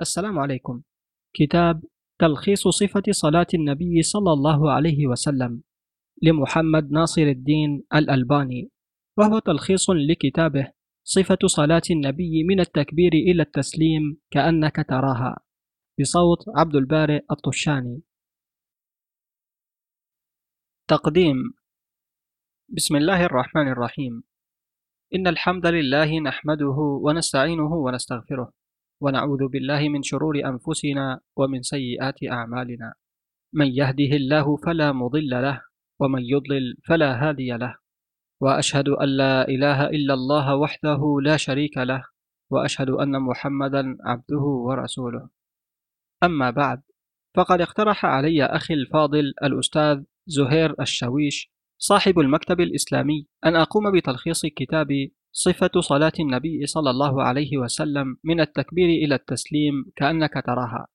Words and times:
السلام 0.00 0.38
عليكم. 0.38 0.82
كتاب 1.34 1.84
تلخيص 2.18 2.68
صفة 2.68 3.02
صلاة 3.10 3.46
النبي 3.54 4.02
صلى 4.02 4.32
الله 4.32 4.72
عليه 4.72 5.06
وسلم 5.06 5.62
لمحمد 6.22 6.90
ناصر 6.90 7.22
الدين 7.22 7.84
الألباني 7.94 8.70
وهو 9.18 9.38
تلخيص 9.38 9.90
لكتابه 9.90 10.72
صفة 11.04 11.38
صلاة 11.46 11.82
النبي 11.90 12.44
من 12.44 12.60
التكبير 12.60 13.12
إلى 13.12 13.42
التسليم 13.42 14.20
كأنك 14.30 14.76
تراها 14.88 15.36
بصوت 16.00 16.38
عبد 16.56 16.76
البارئ 16.76 17.20
الطشاني. 17.30 18.02
تقديم 20.88 21.36
بسم 22.68 22.96
الله 22.96 23.24
الرحمن 23.24 23.68
الرحيم. 23.68 24.22
إن 25.14 25.26
الحمد 25.26 25.66
لله 25.66 26.20
نحمده 26.20 26.76
ونستعينه 27.04 27.72
ونستغفره. 27.74 28.52
ونعوذ 29.00 29.48
بالله 29.48 29.88
من 29.88 30.02
شرور 30.02 30.36
أنفسنا 30.44 31.20
ومن 31.36 31.62
سيئات 31.62 32.18
أعمالنا. 32.24 32.94
من 33.52 33.66
يهده 33.66 34.16
الله 34.16 34.56
فلا 34.56 34.92
مضل 34.92 35.30
له 35.30 35.60
ومن 36.00 36.22
يضلل 36.22 36.76
فلا 36.88 37.28
هادي 37.28 37.50
له. 37.52 37.76
وأشهد 38.40 38.88
أن 38.88 39.08
لا 39.08 39.48
إله 39.48 39.86
إلا 39.86 40.14
الله 40.14 40.56
وحده 40.56 41.00
لا 41.22 41.36
شريك 41.36 41.78
له 41.78 42.04
وأشهد 42.50 42.90
أن 42.90 43.22
محمدا 43.22 43.96
عبده 44.04 44.44
ورسوله. 44.66 45.28
أما 46.22 46.50
بعد 46.50 46.82
فقد 47.36 47.60
اقترح 47.60 48.06
علي 48.06 48.44
أخي 48.44 48.74
الفاضل 48.74 49.32
الأستاذ 49.42 50.02
زهير 50.26 50.74
الشويش 50.80 51.50
صاحب 51.78 52.18
المكتب 52.18 52.60
الإسلامي 52.60 53.26
أن 53.46 53.56
أقوم 53.56 53.92
بتلخيص 53.92 54.46
كتاب 54.46 54.88
صفة 55.38 55.80
صلاة 55.80 56.12
النبي 56.20 56.66
صلى 56.66 56.90
الله 56.90 57.22
عليه 57.22 57.58
وسلم 57.58 58.16
من 58.24 58.40
التكبير 58.40 58.88
إلى 58.88 59.14
التسليم 59.14 59.84
كأنك 59.96 60.32
تراها 60.46 60.86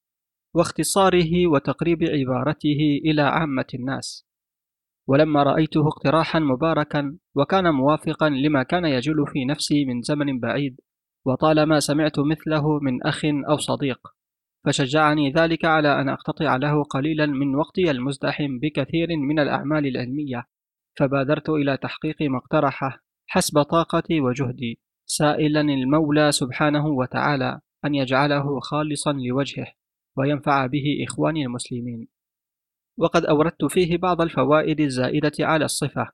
واختصاره 0.56 1.48
وتقريب 1.48 2.04
عبارته 2.04 3.00
إلى 3.06 3.22
عامة 3.22 3.66
الناس. 3.74 4.26
ولما 5.08 5.44
رأيته 5.44 5.88
اقتراحا 5.88 6.40
مباركا 6.40 7.18
وكان 7.36 7.74
موافقا 7.74 8.30
لما 8.30 8.64
كان 8.64 8.86
يجول 8.86 9.28
في 9.28 9.46
نفسي 9.46 9.86
من 9.86 10.02
زمن 10.02 10.40
بعيد 10.40 10.80
وطالما 11.26 11.80
سمعت 11.80 12.20
مثله 12.20 12.80
من 12.80 13.04
أخ 13.04 13.22
أو 13.50 13.58
صديق 13.58 14.00
فشجعني 14.66 15.32
ذلك 15.32 15.66
على 15.66 16.02
أن 16.02 16.10
أقتطع 16.10 16.56
له 16.56 16.84
قليلا 16.84 17.26
من 17.26 17.56
وقتي 17.56 17.92
المزدحم 17.92 18.60
بكثير 18.60 19.08
من 19.18 19.40
الأعمال 19.40 19.88
العلمية 19.88 20.46
فبادرت 20.98 21.50
إلى 21.50 21.78
تحقيق 21.78 22.22
ما 22.22 22.38
اقترحه. 22.38 23.11
حسب 23.34 23.62
طاقتي 23.62 24.22
وجهدي. 24.22 24.80
سائلا 25.06 25.62
المولى 25.62 26.32
سبحانه 26.32 26.88
وتعالى 26.88 27.60
أن 27.86 27.96
يجعله 27.96 28.60
خالصا 28.60 29.14
لوجهه 29.14 29.68
وينفع 30.18 30.66
به 30.66 31.06
إخواني 31.08 31.46
المسلمين. 31.46 32.08
وقد 32.98 33.26
أوردت 33.26 33.66
فيه 33.66 33.98
بعض 33.98 34.22
الفوائد 34.22 34.80
الزائدة 34.80 35.32
على 35.40 35.66
الصفة. 35.66 36.12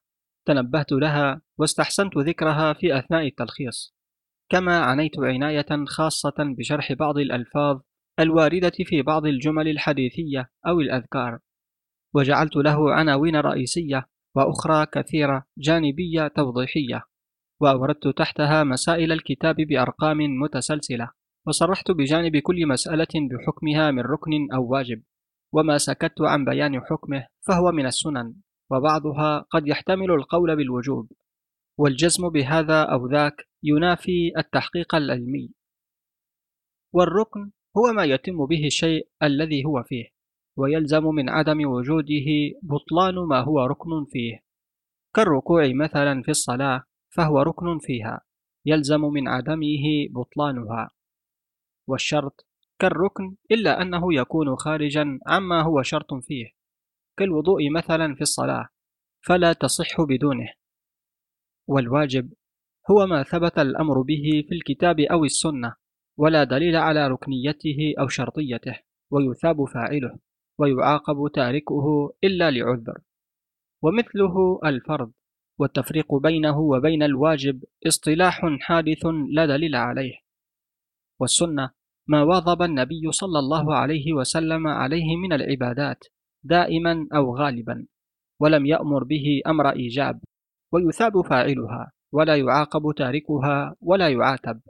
تنبهت 0.48 0.92
لها 0.92 1.42
واستحسنت 1.58 2.18
ذكرها 2.18 2.74
في 2.74 3.00
أثناء 3.00 3.28
التلخيص. 3.28 3.96
كما 4.50 4.80
عنيت 4.80 5.20
عناية 5.20 5.86
خاصة 5.88 6.36
بشرح 6.40 6.94
بعض 6.94 7.18
الألفاظ 7.18 7.80
الواردة 8.20 8.74
في 8.86 9.02
بعض 9.02 9.26
الجمل 9.26 9.68
الحديثية 9.68 10.50
أو 10.68 10.80
الأذكار. 10.80 11.40
وجعلت 12.14 12.56
له 12.56 12.94
عناوين 12.94 13.36
رئيسية 13.36 14.08
وأخرى 14.38 14.86
كثيرة 14.86 15.46
جانبية 15.58 16.28
توضيحية 16.28 17.04
وأوردت 17.62 18.08
تحتها 18.08 18.64
مسائل 18.64 19.12
الكتاب 19.12 19.56
بأرقام 19.56 20.18
متسلسلة 20.18 21.12
وصرحت 21.48 21.92
بجانب 21.92 22.38
كل 22.38 22.68
مسألة 22.68 23.08
بحكمها 23.32 23.92
من 23.92 24.00
ركن 24.00 24.54
أو 24.54 24.68
واجب 24.68 25.04
وما 25.54 25.78
سكت 25.78 26.22
عن 26.22 26.46
بيان 26.46 26.82
حكمه 26.82 27.28
فهو 27.48 27.72
من 27.72 27.86
السنن 27.86 28.36
وبعضها 28.72 29.40
قد 29.40 29.68
يحتمل 29.68 30.12
القول 30.12 30.56
بالوجوب 30.56 31.12
والجزم 31.80 32.30
بهذا 32.30 32.84
أو 32.84 33.08
ذاك 33.08 33.48
ينافي 33.64 34.32
التحقيق 34.38 34.96
العلمي. 34.96 35.54
والركن 36.94 37.52
هو 37.78 37.94
ما 37.94 38.04
يتم 38.04 38.46
به 38.46 38.66
الشيء 38.66 39.10
الذي 39.24 39.66
هو 39.66 39.84
فيه. 39.84 40.17
ويلزم 40.58 41.04
من 41.04 41.30
عدم 41.30 41.70
وجوده 41.70 42.26
بطلان 42.64 43.16
ما 43.16 43.40
هو 43.40 43.66
ركن 43.66 44.06
فيه. 44.12 44.44
كالركوع 45.16 45.64
مثلا 45.74 46.22
في 46.22 46.32
الصلاة 46.32 46.84
فهو 47.10 47.42
ركن 47.42 47.80
فيها 47.80 48.22
يلزم 48.66 49.02
من 49.02 49.28
عدمه 49.28 50.08
بطلانها. 50.10 50.90
والشرط 51.88 52.48
كالركن 52.80 53.36
إلا 53.52 53.82
أنه 53.82 54.14
يكون 54.14 54.56
خارجا 54.56 55.20
عما 55.28 55.62
هو 55.62 55.82
شرط 55.82 56.14
فيه. 56.14 56.46
كالوضوء 57.18 57.70
مثلا 57.72 58.16
في 58.16 58.22
الصلاة 58.22 58.68
فلا 59.22 59.54
تصح 59.54 60.02
بدونه. 60.02 60.54
والواجب 61.68 62.34
هو 62.92 63.06
ما 63.06 63.24
ثبت 63.24 63.60
الأمر 63.60 64.02
به 64.02 64.44
في 64.50 64.56
الكتاب 64.56 65.00
أو 65.00 65.26
السنة 65.26 65.76
ولا 66.18 66.44
دليل 66.44 66.76
على 66.76 67.08
ركنيته 67.08 67.94
أو 68.00 68.08
شرطيته 68.08 68.80
ويثاب 69.12 69.66
فاعله. 69.66 70.27
ويعاقب 70.60 71.32
تاركه 71.34 72.14
إلا 72.24 72.52
لعذر. 72.52 72.98
ومثله 73.82 74.60
الفرض 74.66 75.12
والتفريق 75.60 76.16
بينه 76.16 76.60
وبين 76.60 77.04
الواجب 77.04 77.64
اصطلاح 77.88 78.42
حادث 78.60 79.06
لا 79.30 79.46
دليل 79.46 79.76
عليه. 79.76 80.14
والسنة 81.20 81.70
ما 82.08 82.24
واظب 82.24 82.62
النبي 82.62 83.12
صلى 83.12 83.40
الله 83.40 83.76
عليه 83.76 84.14
وسلم 84.14 84.68
عليه 84.68 85.16
من 85.16 85.34
العبادات 85.34 86.04
دائما 86.44 87.08
أو 87.14 87.38
غالبا 87.38 87.88
ولم 88.40 88.66
يأمر 88.66 89.04
به 89.04 89.42
أمر 89.48 89.70
إيجاب 89.70 90.24
ويثاب 90.74 91.22
فاعلها 91.22 91.92
ولا 92.12 92.36
يعاقب 92.36 92.94
تاركها 92.98 93.76
ولا 93.82 94.10
يعاتب. 94.10 94.62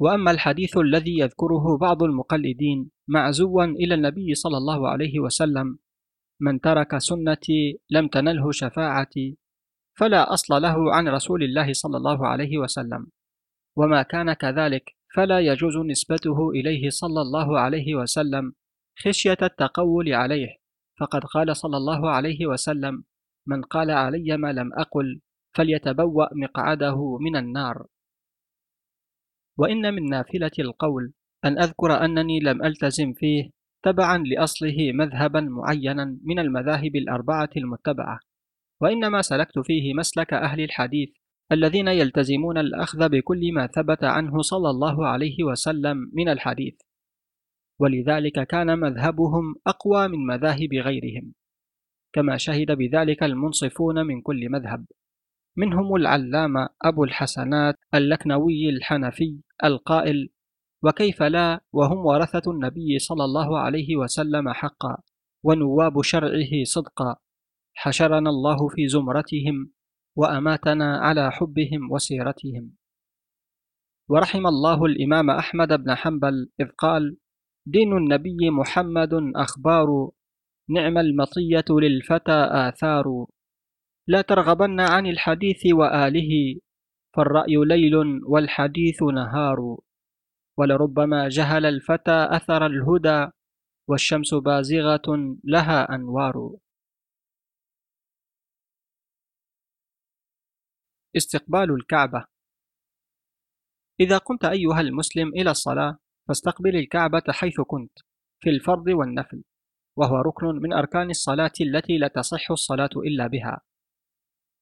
وأما 0.00 0.30
الحديث 0.30 0.76
الذي 0.76 1.18
يذكره 1.18 1.76
بعض 1.76 2.02
المقلدين 2.02 2.90
معزوا 3.08 3.64
إلى 3.64 3.94
النبي 3.94 4.34
صلى 4.34 4.56
الله 4.56 4.88
عليه 4.88 5.20
وسلم 5.20 5.78
من 6.40 6.60
ترك 6.60 6.98
سنتي 6.98 7.80
لم 7.90 8.08
تنله 8.08 8.50
شفاعتي 8.50 9.38
فلا 9.98 10.32
أصل 10.32 10.62
له 10.62 10.94
عن 10.94 11.08
رسول 11.08 11.42
الله 11.42 11.72
صلى 11.72 11.96
الله 11.96 12.26
عليه 12.26 12.58
وسلم 12.58 13.06
وما 13.76 14.02
كان 14.02 14.32
كذلك 14.32 14.96
فلا 15.14 15.40
يجوز 15.40 15.76
نسبته 15.76 16.50
إليه 16.50 16.90
صلى 16.90 17.20
الله 17.20 17.58
عليه 17.58 17.94
وسلم 17.94 18.52
خشية 19.04 19.38
التقول 19.42 20.12
عليه 20.12 20.56
فقد 21.00 21.24
قال 21.24 21.56
صلى 21.56 21.76
الله 21.76 22.10
عليه 22.10 22.46
وسلم 22.46 23.04
من 23.46 23.62
قال 23.62 23.90
علي 23.90 24.36
ما 24.36 24.52
لم 24.52 24.72
أقل 24.74 25.20
فليتبوأ 25.54 26.26
مقعده 26.34 27.18
من 27.18 27.36
النار. 27.36 27.86
وإن 29.56 29.94
من 29.94 30.10
نافلة 30.10 30.50
القول 30.58 31.12
أن 31.44 31.58
أذكر 31.58 32.04
أنني 32.04 32.40
لم 32.40 32.64
ألتزم 32.64 33.12
فيه 33.12 33.50
تبعا 33.82 34.18
لأصله 34.18 34.92
مذهبا 34.92 35.40
معينا 35.40 36.18
من 36.24 36.38
المذاهب 36.38 36.96
الأربعة 36.96 37.50
المتبعة 37.56 38.20
وإنما 38.80 39.22
سلكت 39.22 39.58
فيه 39.58 39.94
مسلك 39.94 40.32
أهل 40.32 40.60
الحديث 40.60 41.08
الذين 41.52 41.88
يلتزمون 41.88 42.58
الأخذ 42.58 43.08
بكل 43.08 43.52
ما 43.52 43.66
ثبت 43.66 44.04
عنه 44.04 44.42
صلى 44.42 44.70
الله 44.70 45.06
عليه 45.06 45.44
وسلم 45.44 46.10
من 46.12 46.28
الحديث. 46.28 46.74
ولذلك 47.80 48.46
كان 48.46 48.78
مذهبهم 48.78 49.54
أقوى 49.66 50.08
من 50.08 50.26
مذاهب 50.26 50.74
غيرهم 50.74 51.32
كما 52.12 52.36
شهد 52.36 52.72
بذلك 52.72 53.22
المنصفون 53.22 54.06
من 54.06 54.20
كل 54.22 54.50
مذهب. 54.50 54.86
منهم 55.56 55.94
العلامة 55.94 56.68
أبو 56.82 57.04
الحسنات 57.04 57.74
اللكنوي 57.94 58.68
الحنفي 58.68 59.40
القائل 59.64 60.28
وكيف 60.82 61.22
لا 61.22 61.60
وهم 61.72 62.06
ورثة 62.06 62.50
النبي 62.52 62.98
صلى 62.98 63.24
الله 63.24 63.58
عليه 63.58 63.96
وسلم 63.96 64.52
حقا 64.52 64.96
ونواب 65.42 66.02
شرعه 66.02 66.52
صدقا. 66.64 67.16
حشرنا 67.74 68.30
الله 68.30 68.68
في 68.68 68.88
زمرتهم 68.88 69.70
وأماتنا 70.16 70.98
على 70.98 71.32
حبهم 71.32 71.92
وسيرتهم. 71.92 72.70
ورحم 74.08 74.46
الله 74.46 74.84
الإمام 74.84 75.30
أحمد 75.30 75.68
بن 75.68 75.94
حنبل 75.94 76.50
إذ 76.60 76.66
قال 76.78 77.16
دين 77.66 77.96
النبي 77.96 78.50
محمد 78.50 79.10
أخبار 79.36 80.10
نعم 80.70 80.98
المطية 80.98 81.64
للفتى 81.70 82.48
آثار. 82.50 83.26
لا 84.06 84.20
ترغبن 84.22 84.80
عن 84.80 85.06
الحديث 85.06 85.66
وآله 85.72 86.60
فالرأي 87.16 87.56
ليل 87.56 87.94
والحديث 88.26 89.02
نهار. 89.02 89.78
ولربما 90.58 91.28
جهل 91.28 91.66
الفتى 91.66 92.28
أثر 92.30 92.66
الهدى 92.66 93.30
والشمس 93.88 94.34
بازغة 94.34 95.36
لها 95.44 95.94
أنوار. 95.94 96.56
استقبال 101.16 101.70
الكعبة. 101.74 102.24
إذا 104.00 104.18
قمت 104.18 104.44
أيها 104.44 104.80
المسلم 104.80 105.28
إلى 105.28 105.50
الصلاة 105.50 105.98
فاستقبل 106.28 106.76
الكعبة 106.76 107.22
حيث 107.28 107.60
كنت 107.60 107.98
في 108.40 108.50
الفرض 108.50 108.86
والنفل 108.88 109.42
وهو 109.96 110.16
ركن 110.16 110.46
من 110.46 110.72
أركان 110.72 111.10
الصلاة 111.10 111.52
التي 111.60 111.98
لا 111.98 112.08
تصح 112.08 112.50
الصلاة 112.50 112.90
إلا 112.96 113.26
بها. 113.26 113.60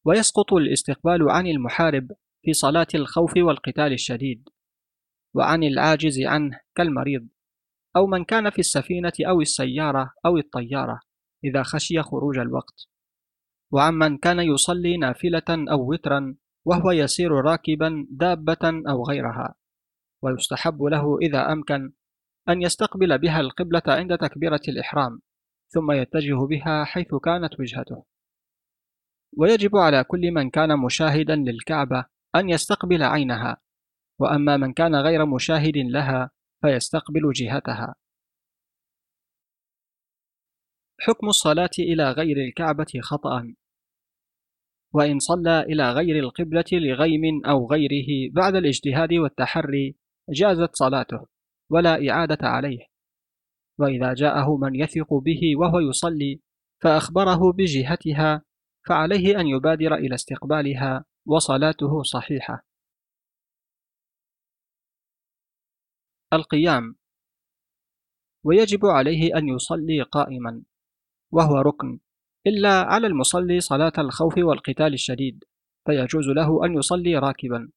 ويسقط 0.05 0.53
الاستقبال 0.53 1.31
عن 1.31 1.47
المحارب 1.47 2.13
في 2.43 2.53
صلاة 2.53 2.87
الخوف 2.95 3.33
والقتال 3.37 3.93
الشديد. 3.93 4.49
وعن 5.37 5.63
العاجز 5.63 6.21
عنه 6.21 6.61
كالمريض 6.75 7.29
أو 7.97 8.07
من 8.07 8.25
كان 8.25 8.51
في 8.51 8.59
السفينة 8.59 9.13
أو 9.21 9.41
السيارة 9.41 10.13
أو 10.27 10.37
الطيارة 10.37 11.01
إذا 11.45 11.63
خشي 11.63 12.03
خروج 12.03 12.39
الوقت. 12.39 12.87
وعمن 13.73 14.19
كان 14.19 14.39
يصلي 14.41 14.97
نافلة 14.97 15.43
أو 15.49 15.93
وترا 15.93 16.37
وهو 16.65 16.91
يسير 16.91 17.33
راكبا 17.33 18.07
دابة 18.11 18.83
أو 18.89 19.05
غيرها 19.05 19.55
ويستحب 20.23 20.83
له 20.83 21.19
إذا 21.23 21.53
أمكن 21.53 21.93
أن 22.49 22.63
يستقبل 22.63 23.19
بها 23.19 23.41
القبلة 23.41 23.83
عند 23.87 24.19
تكبيرة 24.19 24.61
الإحرام 24.69 25.21
ثم 25.69 25.93
يتجه 25.93 26.47
بها 26.47 26.85
حيث 26.85 27.15
كانت 27.15 27.61
وجهته. 27.61 28.05
ويجب 29.37 29.77
على 29.77 30.05
كل 30.05 30.31
من 30.31 30.51
كان 30.51 30.79
مشاهدا 30.79 31.37
للكعبة 31.37 32.05
أن 32.37 32.49
يستقبل 32.49 33.03
عينها 33.03 33.66
وأما 34.19 34.57
من 34.57 34.73
كان 34.73 34.95
غير 34.95 35.27
مشاهد 35.27 35.77
لها 35.77 36.31
فيستقبل 36.63 37.33
جهتها. 37.33 37.95
حكم 41.01 41.29
الصلاة 41.29 41.71
إلى 41.79 42.11
غير 42.11 42.37
الكعبة 42.37 43.01
خطأ. 43.01 43.55
وإن 44.95 45.19
صلى 45.19 45.61
إلى 45.61 45.93
غير 45.93 46.19
القبلة 46.19 46.65
لغيم 46.73 47.47
أو 47.47 47.71
غيره 47.71 48.33
بعد 48.33 48.55
الاجتهاد 48.55 49.13
والتحري 49.13 49.97
جازت 50.31 50.71
صلاته 50.77 51.27
ولا 51.71 52.11
إعادة 52.11 52.49
عليه. 52.49 52.87
وإذا 53.79 54.15
جاءه 54.15 54.57
من 54.57 54.75
يثق 54.75 55.15
به 55.15 55.41
وهو 55.57 55.79
يصلي 55.79 56.41
فأخبره 56.83 57.53
بجهتها 57.53 58.43
فعليه 58.89 59.41
أن 59.41 59.47
يبادر 59.47 59.95
إلى 59.95 60.15
استقبالها 60.15 61.05
وصلاته 61.27 62.03
صحيحة. 62.03 62.67
القيام. 66.33 66.97
ويجب 68.45 68.87
عليه 68.87 69.39
أن 69.39 69.49
يصلي 69.49 70.03
قائما 70.03 70.63
وهو 71.33 71.57
ركن 71.57 71.99
إلا 72.47 72.83
على 72.83 73.07
المصلي 73.07 73.61
صلاة 73.61 73.93
الخوف 73.99 74.39
والقتال 74.39 74.95
الشديد 74.95 75.45
فيجوز 75.87 76.29
له 76.29 76.65
أن 76.65 76.75
يصلي 76.75 77.19
راكبا. 77.19 77.71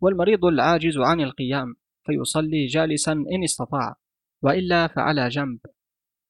والمريض 0.00 0.44
العاجز 0.44 0.98
عن 0.98 1.20
القيام 1.20 1.76
فيصلي 2.06 2.66
جالسا 2.66 3.12
إن 3.12 3.44
استطاع 3.44 3.96
وإلا 4.42 4.86
فعلى 4.86 5.28
جنب. 5.28 5.58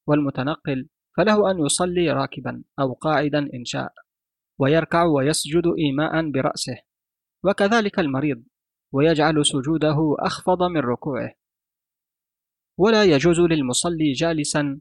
والمتنقل 0.07 0.87
فله 1.17 1.51
أن 1.51 1.65
يصلي 1.65 2.11
راكبا 2.11 2.63
أو 2.79 2.93
قاعدا 2.93 3.39
إن 3.53 3.65
شاء 3.65 3.93
ويركع 4.59 5.03
ويسجد 5.03 5.63
إيماء 5.77 6.31
برأسه. 6.31 6.77
وكذلك 7.43 7.99
المريض 7.99 8.43
ويجعل 8.91 9.45
سجوده 9.45 10.15
أخفض 10.19 10.63
من 10.63 10.77
ركوعه. 10.77 11.33
ولا 12.77 13.03
يجوز 13.03 13.39
للمصلي 13.39 14.11
جالسا 14.11 14.79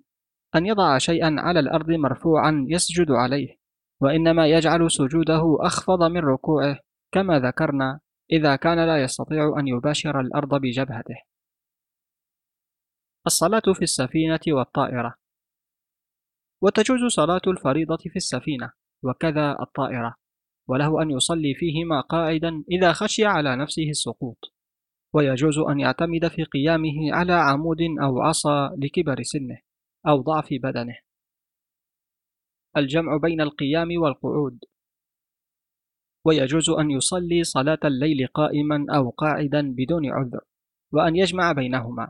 أن 0.55 0.67
يضع 0.67 0.99
شيئا 0.99 1.37
على 1.39 1.61
الأرض 1.61 1.91
مرفوعا 1.91 2.67
يسجد 2.69 3.11
عليه 3.11 3.57
وإنما 4.01 4.47
يجعل 4.47 4.91
سجوده 4.91 5.57
أخفض 5.61 6.03
من 6.03 6.21
ركوعه 6.21 6.79
كما 7.13 7.39
ذكرنا 7.39 8.01
إذا 8.33 8.57
كان 8.57 8.87
لا 8.87 9.03
يستطيع 9.03 9.55
أن 9.59 9.69
يباشر 9.69 10.21
الأرض 10.21 10.55
بجبهته. 10.55 11.17
الصلاة 13.27 13.63
في 13.75 13.83
السفينة 13.83 14.41
والطائرة. 14.49 15.15
وتجوز 16.63 17.05
صلاة 17.13 17.41
الفريضة 17.47 17.97
في 17.97 18.17
السفينة 18.17 18.73
وكذا 19.03 19.57
الطائرة. 19.61 20.15
وله 20.69 21.03
أن 21.03 21.11
يصلي 21.11 21.55
فيهما 21.55 22.01
قاعدا 22.01 22.65
إذا 22.71 22.93
خشي 22.93 23.25
على 23.25 23.57
نفسه 23.57 23.91
السقوط. 23.91 24.56
ويجوز 25.17 25.59
أن 25.59 25.81
يعتمد 25.81 26.29
في 26.29 26.45
قيامه 26.45 27.13
على 27.13 27.33
عمود 27.33 27.81
أو 28.03 28.21
عصا 28.21 28.77
لكبر 28.79 29.23
سنه 29.23 29.59
أو 30.09 30.23
ضعف 30.23 30.49
بدنه. 30.63 30.99
الجمع 32.77 33.17
بين 33.17 33.41
القيام 33.41 33.89
والقعود. 34.03 34.59
ويجوز 36.25 36.71
أن 36.71 36.91
يصلي 36.91 37.45
صلاة 37.45 37.79
الليل 37.85 38.27
قائما 38.27 38.87
أو 38.97 39.11
قاعدا 39.11 39.75
بدون 39.77 40.07
عذر 40.07 40.41
وأن 40.93 41.17
يجمع 41.17 41.53
بينهما. 41.53 42.09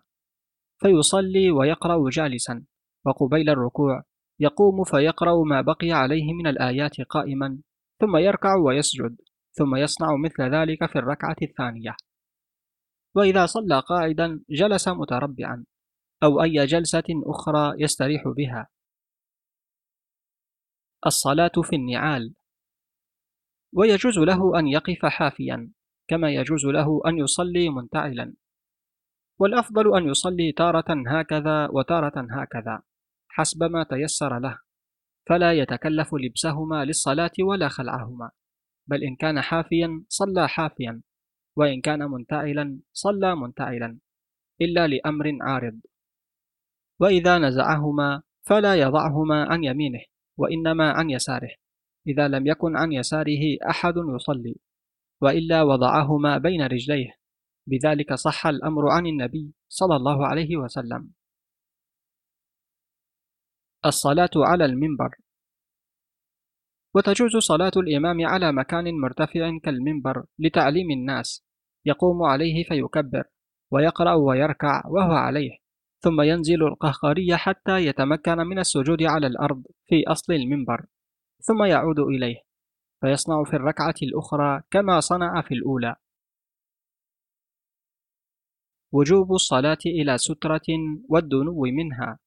فيصلي 0.79 1.51
ويقرأ 1.51 2.11
جالسا 2.11 2.65
وقبيل 3.07 3.51
الركوع 3.51 4.03
يقوم 4.41 4.85
فيقرأ 4.85 5.45
ما 5.45 5.61
بقي 5.61 5.93
عليه 5.93 6.33
من 6.33 6.47
الآيات 6.47 7.01
قائما 7.01 7.59
ثم 8.01 8.17
يركع 8.17 8.57
ويسجد 8.57 9.17
ثم 9.53 9.77
يصنع 9.77 10.17
مثل 10.17 10.43
ذلك 10.55 10.87
في 10.87 10.99
الركعة 10.99 11.37
الثانية. 11.43 11.97
وإذا 13.17 13.47
صلى 13.47 13.81
قاعدا 13.81 14.41
جلس 14.51 14.89
متربعا 14.89 15.65
أو 16.23 16.43
أي 16.43 16.67
جلسة 16.67 17.05
أخرى 17.27 17.75
يستريح 17.79 18.29
بها. 18.29 18.69
الصلاة 21.07 21.53
في 21.63 21.77
النعال. 21.77 22.35
ويجوز 23.73 24.19
له 24.19 24.59
أن 24.59 24.67
يقف 24.67 25.07
حافيا 25.07 25.73
كما 26.09 26.31
يجوز 26.31 26.67
له 26.67 27.01
أن 27.07 27.19
يصلي 27.19 27.69
منتعلا. 27.69 28.35
والأفضل 29.39 29.97
أن 29.97 30.09
يصلي 30.09 30.53
تارة 30.53 31.03
هكذا 31.07 31.69
وتارة 31.73 32.27
هكذا 32.31 32.83
حسب 33.29 33.63
ما 33.63 33.85
تيسر 33.85 34.39
له 34.39 34.59
فلا 35.29 35.53
يتكلف 35.53 36.15
لبسهما 36.15 36.85
للصلاة 36.85 37.33
ولا 37.41 37.69
خلعهما 37.69 38.31
بل 38.87 39.05
إن 39.05 39.17
كان 39.17 39.41
حافيا 39.41 40.05
صلى 40.09 40.49
حافيا. 40.49 41.03
وإن 41.57 41.81
كان 41.81 41.99
منتعلا 41.99 42.81
صلى 42.93 43.37
منتعلا 43.37 43.99
إلا 44.61 44.87
لأمر 44.87 45.39
عارض. 45.41 45.81
وإذا 47.01 47.39
نزعهما 47.39 48.23
فلا 48.43 48.75
يضعهما 48.75 49.45
عن 49.45 49.65
يمينه 49.65 50.01
وإنما 50.37 50.91
عن 50.91 51.11
يساره. 51.11 51.51
إذا 52.07 52.29
لم 52.29 52.47
يكن 52.47 52.77
عن 52.77 52.93
يساره 52.93 53.59
أحد 53.71 53.95
يصلي. 54.15 54.57
وإلا 55.21 55.63
وضعهما 55.63 56.39
بين 56.39 56.63
رجليه. 56.63 57.17
بذلك 57.67 58.15
صح 58.15 58.47
الأمر 58.47 58.89
عن 58.89 59.07
النبي 59.07 59.55
صلى 59.69 59.97
الله 59.97 60.27
عليه 60.27 60.57
وسلم. 60.57 61.13
الصلاة 63.87 64.31
على 64.37 64.65
المنبر. 64.65 65.15
وتجوز 66.95 67.37
صلاة 67.37 67.73
الإمام 67.77 68.27
على 68.27 68.53
مكان 68.53 69.01
مرتفع 69.01 69.59
كالمنبر 69.63 70.27
لتعليم 70.39 70.91
الناس. 70.91 71.46
يقوم 71.87 72.23
عليه 72.23 72.65
فيكبر 72.65 73.25
ويقرأ 73.71 74.15
ويركع 74.15 74.83
وهو 74.87 75.13
عليه 75.13 75.59
ثم 76.01 76.21
ينزل 76.21 76.63
القهقري 76.63 77.37
حتى 77.37 77.87
يتمكن 77.87 78.37
من 78.37 78.59
السجود 78.59 79.03
على 79.03 79.27
الأرض 79.27 79.63
في 79.87 80.05
أصل 80.07 80.33
المنبر 80.33 80.87
ثم 81.41 81.65
يعود 81.65 81.99
إليه 81.99 82.47
فيصنع 83.01 83.45
في 83.45 83.57
الركعة 83.57 83.95
الأخرى 84.03 84.63
كما 84.71 85.01
صنع 85.01 85.43
في 85.43 85.55
الأولى. 85.55 85.97
وجوب 88.93 89.33
الصلاة 89.33 89.79
إلى 89.87 90.19
سترة 90.19 90.67
والدنو 91.09 91.63
منها. 91.63 92.19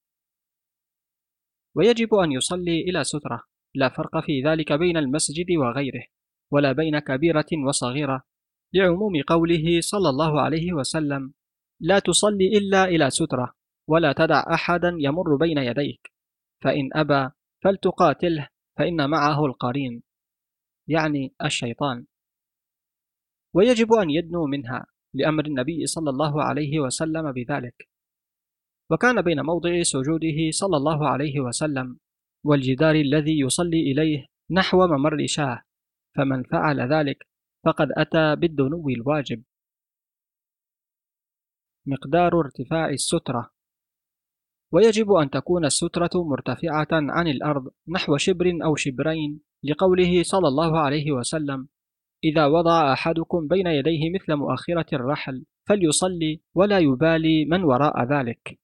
ويجب 1.76 2.14
أن 2.16 2.32
يصلي 2.32 2.82
إلى 2.82 3.04
سترة 3.04 3.44
لا 3.76 3.90
فرق 3.90 4.20
في 4.20 4.44
ذلك 4.44 4.74
بين 4.74 4.98
المسجد 4.98 5.52
وغيره 5.52 6.04
ولا 6.52 6.72
بين 6.72 7.00
كبيرة 7.00 7.46
وصغيرة 7.68 8.24
لعموم 8.74 9.22
قوله 9.28 9.82
صلى 9.82 10.10
الله 10.10 10.42
عليه 10.42 10.74
وسلم 10.74 11.34
لا 11.80 12.00
تصلي 12.00 12.58
إلا 12.58 12.84
إلى 12.84 13.10
سترة 13.10 13.54
ولا 13.88 14.14
تدع 14.14 14.54
أحدا 14.54 14.96
يمر 15.00 15.36
بين 15.36 15.58
يديك 15.58 16.12
فإن 16.64 16.90
أبى 16.94 17.30
فلتقاتله 17.64 18.48
فإن 18.78 19.10
معه 19.10 19.46
القرين. 19.46 20.04
يعني 20.88 21.34
الشيطان. 21.44 22.06
ويجب 23.54 23.94
أن 23.94 24.10
يدنو 24.10 24.46
منها 24.46 24.86
لأمر 25.14 25.46
النبي 25.46 25.86
صلى 25.86 26.10
الله 26.10 26.44
عليه 26.44 26.80
وسلم 26.80 27.32
بذلك. 27.32 27.90
وكان 28.92 29.22
بين 29.22 29.42
موضع 29.42 29.82
سجوده 29.84 30.52
صلى 30.52 30.78
الله 30.78 31.08
عليه 31.08 31.40
وسلم 31.40 31.98
والجدار 32.44 32.96
الذي 32.96 33.40
يصلي 33.40 33.92
إليه 33.92 34.26
نحو 34.52 34.88
ممر 34.88 35.26
شاة 35.26 35.62
فمن 36.16 36.44
فعل 36.44 36.94
ذلك 36.94 37.29
فقد 37.66 37.88
أتى 37.98 38.36
بالدنو 38.36 38.90
الواجب. 38.90 39.44
مقدار 41.86 42.40
ارتفاع 42.40 42.90
السترة. 42.90 43.50
ويجب 44.72 45.12
أن 45.12 45.30
تكون 45.30 45.66
السترة 45.66 46.10
مرتفعة 46.16 46.88
عن 46.92 47.28
الأرض 47.28 47.72
نحو 47.88 48.18
شبر 48.18 48.60
أو 48.64 48.76
شبرين 48.76 49.42
لقوله 49.64 50.24
صلى 50.24 50.48
الله 50.48 50.80
عليه 50.80 51.12
وسلم 51.12 51.68
إذا 52.24 52.46
وضع 52.46 52.94
أحدكم 52.94 53.48
بين 53.48 53.68
يديه 53.68 54.14
مثل 54.14 54.36
مؤخرة 54.36 54.86
الرحل 54.94 55.46
فليصلي 55.70 56.42
ولا 56.56 56.80
يبالي 56.80 57.46
من 57.46 57.64
وراء 57.64 58.04
ذلك. 58.04 58.60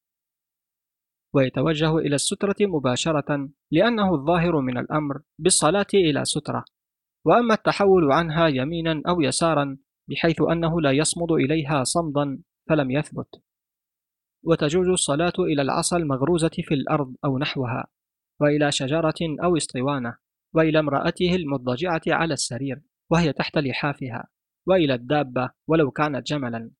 ويتوجه 1.34 1.98
إلى 1.98 2.16
السترة 2.16 2.56
مباشرة 2.62 3.50
لأنه 3.72 4.16
الظاهر 4.16 4.62
من 4.62 4.78
الأمر 4.78 5.22
بالصلاة 5.40 5.88
إلى 5.94 6.25
سترة. 6.25 6.66
وأما 7.25 7.53
التحول 7.53 8.12
عنها 8.12 8.48
يمينا 8.48 9.01
أو 9.08 9.22
يسارا 9.22 9.77
بحيث 10.10 10.41
أنه 10.41 10.82
لا 10.82 10.91
يصمد 10.91 11.32
إليها 11.32 11.84
صمدا 11.84 12.39
فلم 12.70 12.91
يثبت. 12.91 13.41
وتجوز 14.44 14.88
الصلاة 14.88 15.34
إلى 15.39 15.62
العصا 15.62 15.98
المغروزة 15.98 16.50
في 16.63 16.74
الأرض 16.74 17.15
أو 17.25 17.38
نحوها 17.38 17.88
وإلى 18.41 18.72
شجرة 18.72 19.13
أو 19.44 19.58
اسطوانة 19.58 20.17
وإلى 20.53 20.79
امرأته 20.79 21.36
المضجعة 21.36 22.01
على 22.08 22.34
السرير 22.34 22.82
وهي 23.10 23.34
تحت 23.34 23.58
لحافها 23.58 24.27
وإلى 24.67 24.94
الدابة 24.94 25.50
ولو 25.67 25.91
كانت 25.91 26.27
جملا. 26.27 26.72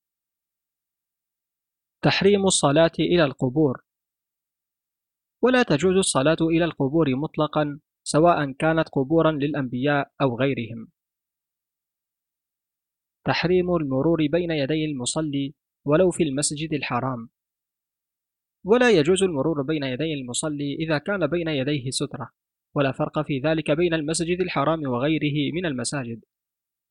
تحريم 2.02 2.46
الصلاة 2.46 2.92
إلى 2.98 3.24
القبور. 3.24 3.82
ولا 5.42 5.62
تجوز 5.62 5.96
الصلاة 5.96 6.36
إلى 6.40 6.64
القبور 6.64 7.16
مطلقا 7.16 7.80
سواء 8.08 8.52
كانت 8.52 8.88
قبورا 8.88 9.32
للأنبياء 9.32 10.10
أو 10.20 10.38
غيرهم. 10.38 10.88
تحريم 13.24 13.76
المرور 13.76 14.26
بين 14.32 14.50
يدي 14.50 14.84
المصلي 14.84 15.54
ولو 15.84 16.10
في 16.10 16.22
المسجد 16.22 16.72
الحرام. 16.72 17.28
ولا 18.64 18.90
يجوز 18.90 19.22
المرور 19.22 19.62
بين 19.62 19.82
يدي 19.82 20.14
المصلي 20.14 20.74
إذا 20.74 20.98
كان 20.98 21.26
بين 21.26 21.48
يديه 21.48 21.90
سترة 21.90 22.30
ولا 22.74 22.92
فرق 22.92 23.26
في 23.26 23.38
ذلك 23.38 23.70
بين 23.70 23.94
المسجد 23.94 24.40
الحرام 24.40 24.80
وغيره 24.86 25.52
من 25.54 25.66
المساجد. 25.66 26.24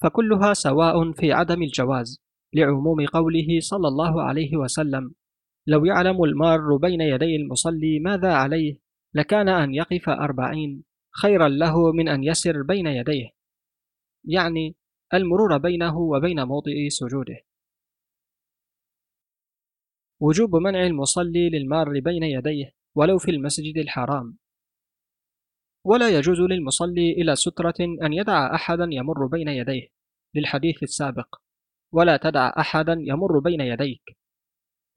فكلها 0.02 0.54
سواء 0.54 1.12
في 1.12 1.32
عدم 1.32 1.64
الجواز 1.64 2.22
لعموم 2.54 3.06
قوله 3.06 3.60
صلى 3.60 3.88
الله 3.88 4.22
عليه 4.22 4.58
وسلم 4.58 5.14
لو 5.68 5.86
يعلم 5.86 6.24
المار 6.24 6.78
بين 6.78 7.02
يدي 7.02 7.36
المصلي 7.36 8.00
ماذا 8.00 8.34
عليه 8.34 8.80
لكان 9.14 9.50
أن 9.50 9.74
يقف 9.74 10.10
أربعين 10.10 10.84
خيرا 11.22 11.48
له 11.48 11.92
من 11.92 12.08
أن 12.10 12.24
يسر 12.24 12.62
بين 12.62 12.88
يديه 12.88 13.30
يعني 14.26 14.76
المرور 15.14 15.58
بينه 15.58 15.98
وبين 15.98 16.44
موضع 16.44 16.72
سجوده. 16.88 17.38
وجوب 20.20 20.56
منع 20.56 20.86
المصلي 20.86 21.50
للمار 21.50 22.00
بين 22.00 22.24
يديه 22.24 22.76
ولو 22.96 23.18
في 23.18 23.32
المسجد 23.32 23.78
الحرام. 23.78 24.38
ولا 25.86 26.10
يجوز 26.10 26.40
للمصلي 26.40 27.12
إلى 27.12 27.36
سترة 27.36 27.76
أن 27.80 28.14
يدع 28.14 28.56
أحدا 28.56 28.88
يمر 28.92 29.26
بين 29.26 29.48
يديه 29.48 29.88
للحديث 30.36 30.84
السابق 30.84 31.36
ولا 31.92 32.18
تدع 32.18 32.54
أحدا 32.58 32.96
يمر 33.00 33.40
بين 33.40 33.62
يديك. 33.62 34.18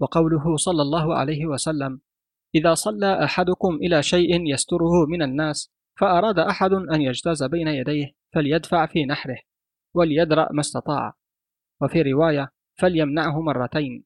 وقوله 0.01 0.57
صلى 0.57 0.83
الله 0.83 1.15
عليه 1.15 1.47
وسلم 1.47 2.01
إذا 2.55 2.75
صلى 2.75 3.25
أحدكم 3.25 3.75
إلى 3.75 4.03
شيء 4.03 4.53
يستره 4.53 5.07
من 5.09 5.23
الناس 5.23 5.78
فأراد 5.99 6.39
أحد 6.39 6.73
أن 6.73 7.01
يجتاز 7.01 7.45
بين 7.45 7.69
يديه 7.69 8.13
فليدفع 8.35 8.87
في 8.87 9.05
نحره 9.05 9.39
وليدرأ 9.95 10.53
ما 10.53 10.61
استطاع. 10.61 11.15
وفي 11.83 12.03
رواية 12.03 12.49
فليمنعه 12.81 13.41
مرتين 13.41 14.05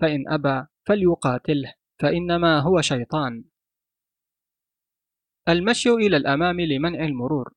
فإن 0.00 0.28
أبى 0.28 0.66
فليقاتله 0.86 1.74
فإنما 2.00 2.60
هو 2.60 2.80
شيطان. 2.80 3.44
المشي 5.48 5.90
إلى 5.90 6.16
الأمام 6.16 6.60
لمنع 6.60 7.04
المرور. 7.04 7.54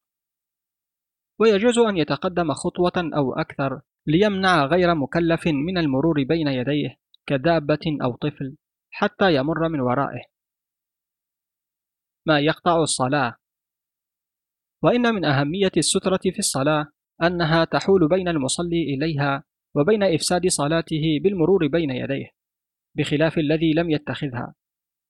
ويجوز 1.39 1.79
أن 1.79 1.97
يتقدم 1.97 2.53
خطوة 2.53 3.11
أو 3.15 3.33
أكثر 3.33 3.81
ليمنع 4.07 4.65
غير 4.65 4.95
مكلف 4.95 5.47
من 5.47 5.77
المرور 5.77 6.23
بين 6.23 6.47
يديه 6.47 6.97
كدابة 7.25 7.97
أو 8.03 8.15
طفل 8.15 8.57
حتى 8.91 9.35
يمر 9.35 9.69
من 9.69 9.79
ورائه. 9.79 10.21
ما 12.25 12.39
يقطع 12.39 12.83
الصلاة 12.83 13.35
وإن 14.83 15.13
من 15.13 15.25
أهمية 15.25 15.71
السترة 15.77 16.19
في 16.23 16.39
الصلاة 16.39 16.87
أنها 17.23 17.65
تحول 17.65 18.07
بين 18.07 18.27
المصلي 18.27 18.83
إليها 18.83 19.43
وبين 19.75 20.03
إفساد 20.03 20.47
صلاته 20.47 21.19
بالمرور 21.23 21.67
بين 21.67 21.89
يديه 21.89 22.29
بخلاف 22.95 23.37
الذي 23.37 23.73
لم 23.73 23.91
يتخذها 23.91 24.55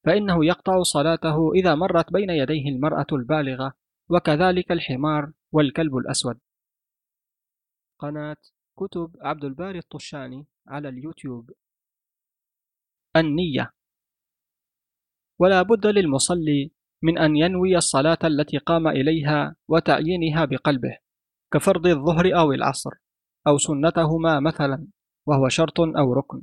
فإنه 0.06 0.46
يقطع 0.46 0.82
صلاته 0.82 1.54
إذا 1.54 1.76
مرت 1.76 2.14
بين 2.14 2.30
يديه 2.30 2.70
المرأة 2.70 3.08
البالغة 3.12 3.74
وكذلك 4.10 4.72
الحمار 4.72 5.32
والكلب 5.52 5.98
الأسود. 5.98 6.40
قناة 8.00 8.38
كتب 8.80 9.16
عبد 9.22 9.44
الباري 9.44 9.80
الطشاني 9.80 10.46
على 10.68 10.90
اليوتيوب. 10.90 11.52
النية 13.16 13.72
ولا 15.40 15.62
بد 15.62 15.88
للمصلي 15.88 16.72
من 17.04 17.18
أن 17.18 17.36
ينوي 17.36 17.78
الصلاة 17.78 18.18
التي 18.24 18.58
قام 18.58 18.88
إليها 18.88 19.56
وتعيينها 19.68 20.46
بقلبه 20.46 20.98
كفرض 21.54 21.88
الظهر 21.88 22.40
أو 22.40 22.52
العصر 22.52 22.92
أو 23.48 23.58
سنتهما 23.58 24.40
مثلا 24.40 24.88
وهو 25.28 25.50
شرط 25.50 25.80
أو 25.80 26.14
ركن. 26.14 26.42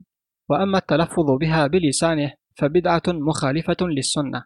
وأما 0.51 0.79
التلفظ 0.79 1.31
بها 1.41 1.67
بلسانه 1.67 2.33
فبدعة 2.59 3.03
مخالفة 3.09 3.77
للسنة 3.81 4.45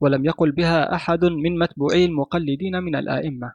ولم 0.00 0.24
يقل 0.24 0.52
بها 0.52 0.94
أحد 0.94 1.24
من 1.24 1.58
متبوعي 1.58 2.04
المقلدين 2.04 2.76
من 2.82 2.96
الآئمة. 2.96 3.54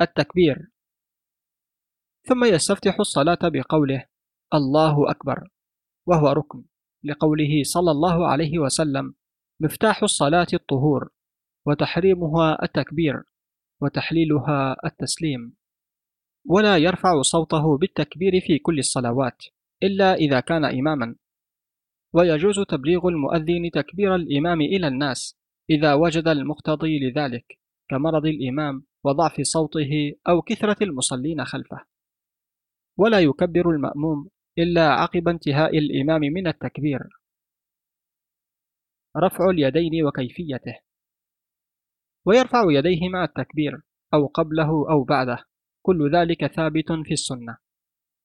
التكبير. 0.00 0.70
ثم 2.28 2.44
يستفتح 2.44 3.00
الصلاة 3.00 3.38
بقوله 3.42 4.06
الله 4.54 5.10
أكبر 5.10 5.48
وهو 6.06 6.28
ركن. 6.28 6.69
لقوله 7.04 7.62
صلى 7.62 7.90
الله 7.90 8.26
عليه 8.26 8.58
وسلم 8.58 9.14
مفتاح 9.60 10.02
الصلاة 10.02 10.46
الطهور 10.54 11.08
وتحريمها 11.66 12.62
التكبير 12.62 13.22
وتحليلها 13.80 14.76
التسليم. 14.84 15.56
ولا 16.46 16.76
يرفع 16.76 17.22
صوته 17.22 17.78
بالتكبير 17.78 18.40
في 18.40 18.58
كل 18.58 18.78
الصلوات 18.78 19.44
إلا 19.82 20.14
إذا 20.14 20.40
كان 20.40 20.64
إماما. 20.64 21.16
ويجوز 22.12 22.60
تبليغ 22.60 23.08
المؤذن 23.08 23.70
تكبير 23.72 24.14
الإمام 24.14 24.60
إلى 24.60 24.88
الناس 24.88 25.38
إذا 25.70 25.94
وجد 25.94 26.28
المقتضي 26.28 26.98
لذلك 26.98 27.58
كمرض 27.88 28.26
الإمام 28.26 28.84
وضعف 29.04 29.40
صوته 29.40 30.12
أو 30.28 30.42
كثرة 30.42 30.76
المصلين 30.82 31.44
خلفه. 31.44 31.84
ولا 32.98 33.20
يكبر 33.20 33.70
المأموم 33.70 34.28
إلا 34.58 34.90
عقب 34.92 35.28
انتهاء 35.28 35.78
الإمام 35.78 36.20
من 36.20 36.46
التكبير. 36.46 37.08
رفع 39.16 39.50
اليدين 39.50 40.06
وكيفيته. 40.06 40.78
ويرفع 42.26 42.64
يديه 42.68 43.08
مع 43.08 43.24
التكبير 43.24 43.82
أو 44.14 44.26
قبله 44.26 44.90
أو 44.90 45.04
بعده. 45.04 45.44
كل 45.82 46.14
ذلك 46.16 46.46
ثابت 46.46 46.92
في 47.04 47.12
السنة. 47.12 47.56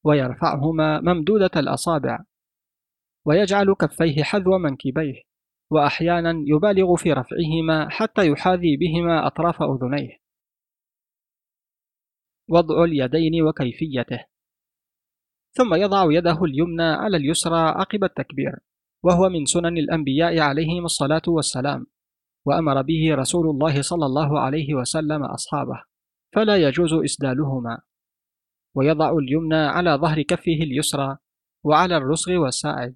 ويرفعهما 0.04 1.02
ممدودة 1.02 1.52
الأصابع. 1.58 2.24
ويجعل 3.26 3.74
كفيه 3.74 4.24
حذو 4.24 4.58
منكبيه. 4.58 5.22
وأحيانا 5.72 6.44
يبالغ 6.48 6.96
في 6.96 7.14
رفعهما 7.14 7.90
حتى 7.90 8.28
يحاذي 8.28 8.78
بهما 8.78 9.28
أطراف 9.28 9.62
أذنيه. 9.62 10.18
وضع 12.50 12.84
اليدين 12.84 13.42
وكيفيته. 13.42 14.35
ثم 15.58 15.74
يضع 15.74 16.06
يده 16.12 16.44
اليمنى 16.44 16.84
على 16.84 17.18
اليسرى 17.18 17.60
عقب 17.60 18.04
التكبير 18.04 18.60
وهو 19.04 19.30
من 19.30 19.46
سنن 19.46 19.78
الأنبياء 19.78 20.40
عليهم 20.40 20.86
الصلاة 20.86 21.22
والسلام 21.28 21.88
وأمر 22.46 22.82
به 22.82 23.16
رسول 23.16 23.50
الله 23.50 23.82
صلى 23.82 24.06
الله 24.06 24.40
عليه 24.40 24.74
وسلم 24.74 25.24
أصحابه 25.24 25.84
فلا 26.36 26.56
يجوز 26.56 26.94
إسدالهما. 26.94 27.82
ويضع 28.76 29.12
اليمنى 29.12 29.56
على 29.56 29.92
ظهر 29.96 30.22
كفه 30.22 30.52
اليسرى 30.52 31.18
وعلى 31.64 31.98
الرسغ 31.98 32.32
والساعد 32.32 32.96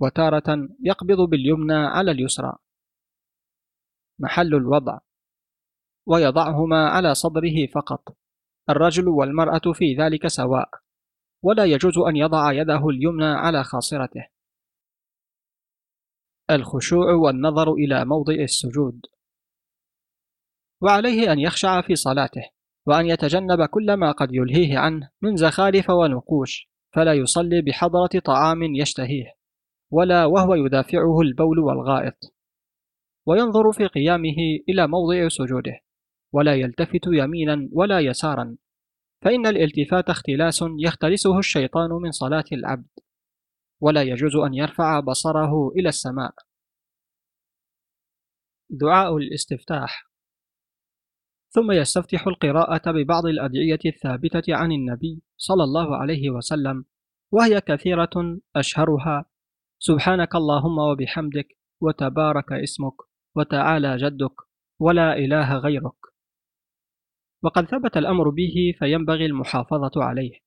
وتارة 0.00 0.68
يقبض 0.80 1.30
باليمنى 1.30 1.74
على 1.74 2.10
اليسرى. 2.10 2.56
محل 4.18 4.54
الوضع. 4.54 4.98
ويضعهما 6.06 6.88
على 6.88 7.14
صدره 7.14 7.66
فقط. 7.74 8.16
الرجل 8.70 9.08
والمرأة 9.08 9.72
في 9.74 9.94
ذلك 9.94 10.26
سواء. 10.26 10.68
ولا 11.44 11.64
يجوز 11.64 11.98
أن 11.98 12.16
يضع 12.16 12.52
يده 12.52 12.88
اليمنى 12.88 13.24
على 13.24 13.64
خاصرته. 13.64 14.26
الخشوع 16.50 17.12
والنظر 17.12 17.72
إلى 17.72 18.04
موضع 18.04 18.34
السجود. 18.34 19.00
وعليه 20.82 21.32
أن 21.32 21.38
يخشع 21.38 21.80
في 21.80 21.94
صلاته 21.96 22.42
وأن 22.86 23.06
يتجنب 23.06 23.64
كل 23.64 23.94
ما 23.94 24.12
قد 24.12 24.28
يلهيه 24.32 24.78
عنه 24.78 25.10
من 25.22 25.36
زخارف 25.36 25.90
ونقوش 25.90 26.68
فلا 26.94 27.12
يصلي 27.12 27.62
بحضرة 27.62 28.20
طعام 28.24 28.62
يشتهيه 28.62 29.34
ولا 29.90 30.24
وهو 30.24 30.54
يدافعه 30.54 31.20
البول 31.20 31.58
والغائط. 31.58 32.34
وينظر 33.26 33.72
في 33.72 33.86
قيامه 33.86 34.36
إلى 34.68 34.86
موضع 34.86 35.28
سجوده 35.28 35.80
ولا 36.32 36.54
يلتفت 36.54 37.06
يمينا 37.06 37.68
ولا 37.72 38.00
يسارا. 38.00 38.56
فإن 39.24 39.46
الالتفات 39.46 40.10
اختلاس 40.10 40.64
يختلسه 40.78 41.38
الشيطان 41.38 41.90
من 41.90 42.10
صلاة 42.10 42.44
العبد 42.52 42.88
ولا 43.80 44.02
يجوز 44.02 44.36
أن 44.36 44.54
يرفع 44.54 45.00
بصره 45.00 45.68
إلى 45.76 45.88
السماء. 45.88 46.34
دعاء 48.70 49.16
الاستفتاح. 49.16 50.10
ثم 51.50 51.72
يستفتح 51.72 52.26
القراءة 52.26 52.90
ببعض 52.90 53.26
الأدعية 53.26 53.78
الثابتة 53.86 54.54
عن 54.54 54.72
النبي 54.72 55.22
صلى 55.36 55.64
الله 55.64 55.96
عليه 55.96 56.30
وسلم 56.30 56.84
وهي 57.32 57.60
كثيرة 57.60 58.40
أشهرها 58.56 59.24
سبحانك 59.78 60.34
اللهم 60.34 60.78
وبحمدك 60.78 61.58
وتبارك 61.80 62.52
اسمك 62.52 62.94
وتعالى 63.36 63.96
جدك 63.96 64.34
ولا 64.80 65.18
إله 65.18 65.58
غيرك. 65.58 66.13
وقد 67.44 67.64
ثبت 67.64 67.96
الأمر 67.96 68.28
به 68.28 68.74
فينبغي 68.78 69.26
المحافظة 69.26 69.90
عليه. 69.96 70.40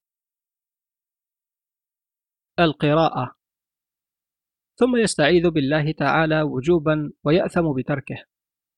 القراءة. 2.60 3.36
ثم 4.76 4.96
يستعيذ 4.96 5.50
بالله 5.50 5.92
تعالى 5.92 6.42
وجوبا 6.42 7.12
ويأثم 7.24 7.74
بتركه. 7.74 8.26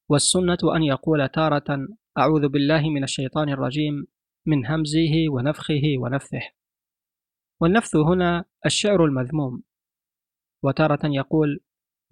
والسنة 0.10 0.58
أن 0.76 0.84
يقول 0.84 1.30
تارة 1.30 1.88
أعوذ 2.18 2.48
بالله 2.48 2.90
من 2.90 3.04
الشيطان 3.04 3.50
الرجيم 3.50 4.08
من 4.46 4.66
همزه 4.66 5.30
ونفخه 5.30 5.82
ونفثه. 6.00 6.42
والنفث 7.62 7.96
هنا 7.96 8.46
الشعر 8.66 9.06
المذموم. 9.06 9.64
وتارة 10.64 11.00
يقول 11.04 11.60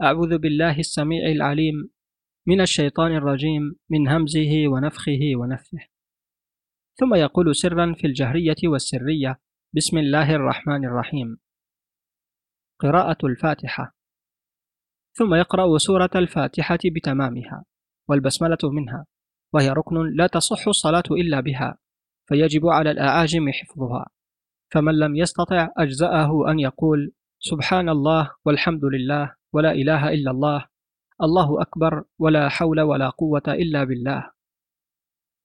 أعوذ 0.03 0.37
بالله 0.37 0.79
السميع 0.79 1.31
العليم 1.31 1.89
من 2.47 2.61
الشيطان 2.61 3.15
الرجيم 3.15 3.75
من 3.89 4.07
همزه 4.07 4.67
ونفخه 4.67 5.19
ونفثه. 5.35 5.96
ثم 6.99 7.15
يقول 7.15 7.55
سرا 7.55 7.93
في 7.93 8.07
الجهرية 8.07 8.55
والسرية 8.63 9.39
بسم 9.75 9.97
الله 9.97 10.35
الرحمن 10.35 10.85
الرحيم. 10.85 11.37
قراءة 12.79 13.17
الفاتحة. 13.23 13.95
ثم 15.13 15.33
يقرأ 15.33 15.77
سورة 15.77 16.09
الفاتحة 16.15 16.79
بتمامها 16.85 17.65
والبسملة 18.09 18.57
منها 18.63 19.05
وهي 19.53 19.69
ركن 19.69 20.15
لا 20.15 20.27
تصح 20.27 20.67
الصلاة 20.67 21.03
إلا 21.11 21.39
بها 21.39 21.77
فيجب 22.29 22.67
على 22.67 22.91
الأعاجم 22.91 23.51
حفظها. 23.51 24.05
فمن 24.73 24.99
لم 24.99 25.15
يستطع 25.15 25.69
أجزأه 25.77 26.51
أن 26.51 26.59
يقول 26.59 27.13
سبحان 27.39 27.89
الله 27.89 28.31
والحمد 28.45 28.85
لله 28.85 29.35
ولا 29.53 29.71
إله 29.71 30.13
إلا 30.13 30.31
الله 30.31 30.67
الله 31.23 31.61
أكبر 31.61 32.03
ولا 32.19 32.49
حول 32.49 32.81
ولا 32.81 33.09
قوة 33.09 33.43
إلا 33.47 33.83
بالله. 33.83 34.36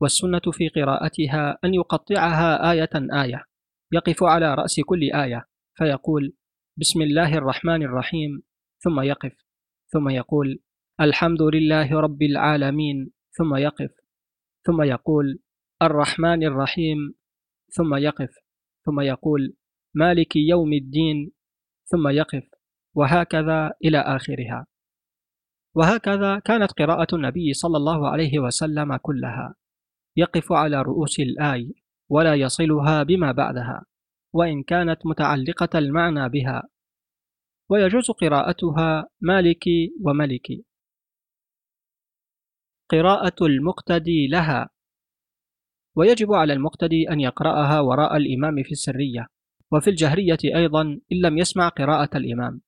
والسنة 0.03 0.53
في 0.53 0.69
قراءتها 0.69 1.59
أن 1.65 1.75
يقطعها 1.75 2.73
آية 2.73 2.91
آية 3.23 3.45
يقف 3.93 4.23
على 4.23 4.55
رأس 4.55 4.81
كل 4.81 5.11
آية 5.15 5.47
فيقول 5.75 6.33
بسم 6.77 7.03
الله 7.03 7.35
الرحمن 7.39 7.83
الرحيم 7.83 8.43
ثم 8.79 9.01
يقف 9.01 9.33
ثم 9.93 10.09
يقول 10.09 10.63
الحمد 11.01 11.43
لله 11.43 12.01
رب 12.01 12.23
العالمين 12.23 13.11
ثم 13.39 13.57
يقف 13.57 13.91
ثم 14.67 14.83
يقول 14.83 15.39
الرحمن 15.83 16.43
الرحيم 16.43 17.15
ثم 17.77 17.95
يقف 17.95 18.35
ثم 18.87 19.01
يقول 19.01 19.57
مالك 19.95 20.37
يوم 20.37 20.73
الدين 20.73 21.33
ثم 21.85 22.09
يقف 22.09 22.45
وهكذا 22.95 23.73
إلى 23.85 23.99
آخرها. 23.99 24.67
وهكذا 25.75 26.39
كانت 26.39 26.73
قراءة 26.73 27.15
النبي 27.17 27.53
صلى 27.53 27.77
الله 27.77 28.09
عليه 28.09 28.39
وسلم 28.39 28.97
كلها. 28.97 29.55
يقف 30.17 30.53
على 30.53 30.83
رؤوس 30.83 31.21
الآي 31.21 31.75
ولا 32.09 32.35
يصلها 32.35 33.03
بما 33.03 33.33
بعدها 33.33 33.85
وإن 34.33 34.63
كانت 34.63 35.07
متعلقة 35.07 35.79
المعنى 35.79 36.29
بها. 36.29 36.63
ويجوز 37.71 38.11
قراءتها 38.11 39.09
مالكي 39.21 39.95
وملكي. 40.01 40.65
قراءة 42.91 43.47
المقتدي 43.47 44.27
لها. 44.27 44.69
ويجب 45.97 46.33
على 46.33 46.53
المقتدي 46.53 47.11
أن 47.11 47.21
يقرأها 47.21 47.81
وراء 47.81 48.17
الإمام 48.17 48.63
في 48.63 48.73
السرية 48.73 49.27
وفي 49.73 49.91
الجهرية 49.91 50.39
أيضا 50.45 50.83
إن 50.83 51.21
لم 51.23 51.39
يسمع 51.39 51.69
قراءة 51.69 52.17
الإمام 52.17 52.61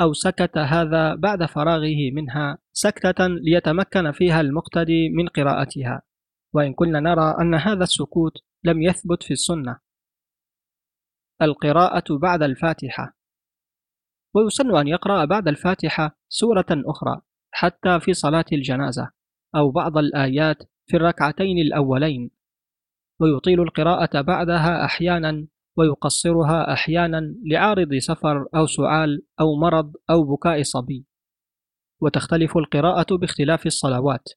أو 0.00 0.12
سكت 0.12 0.58
هذا 0.58 1.14
بعد 1.14 1.44
فراغه 1.44 2.10
منها 2.12 2.58
سكتة 2.72 3.26
ليتمكن 3.26 4.12
فيها 4.12 4.40
المقتدي 4.40 5.08
من 5.08 5.28
قراءتها. 5.28 6.02
وإن 6.52 6.74
كنا 6.74 7.00
نرى 7.00 7.36
أن 7.40 7.54
هذا 7.54 7.82
السكوت 7.82 8.32
لم 8.64 8.82
يثبت 8.82 9.22
في 9.22 9.30
السنة. 9.30 9.78
القراءة 11.42 12.18
بعد 12.22 12.42
الفاتحة. 12.42 13.16
ويسن 14.34 14.76
أن 14.76 14.88
يقرأ 14.88 15.24
بعد 15.24 15.48
الفاتحة 15.48 16.18
سورة 16.28 16.66
أخرى 16.70 17.20
حتى 17.50 18.00
في 18.00 18.12
صلاة 18.12 18.44
الجنازة 18.52 19.10
أو 19.54 19.70
بعض 19.70 19.98
الآيات 19.98 20.56
في 20.86 20.96
الركعتين 20.96 21.58
الأولين. 21.58 22.30
ويطيل 23.20 23.60
القراءة 23.60 24.20
بعدها 24.20 24.84
أحيانا 24.84 25.46
ويقصرها 25.76 26.72
أحيانا 26.72 27.34
لعارض 27.50 27.94
سفر 27.94 28.46
أو 28.54 28.66
سعال 28.66 29.22
أو 29.40 29.56
مرض 29.60 29.92
أو 30.10 30.36
بكاء 30.36 30.62
صبي. 30.62 31.06
وتختلف 32.00 32.56
القراءة 32.56 33.16
باختلاف 33.16 33.66
الصلوات. 33.66 34.28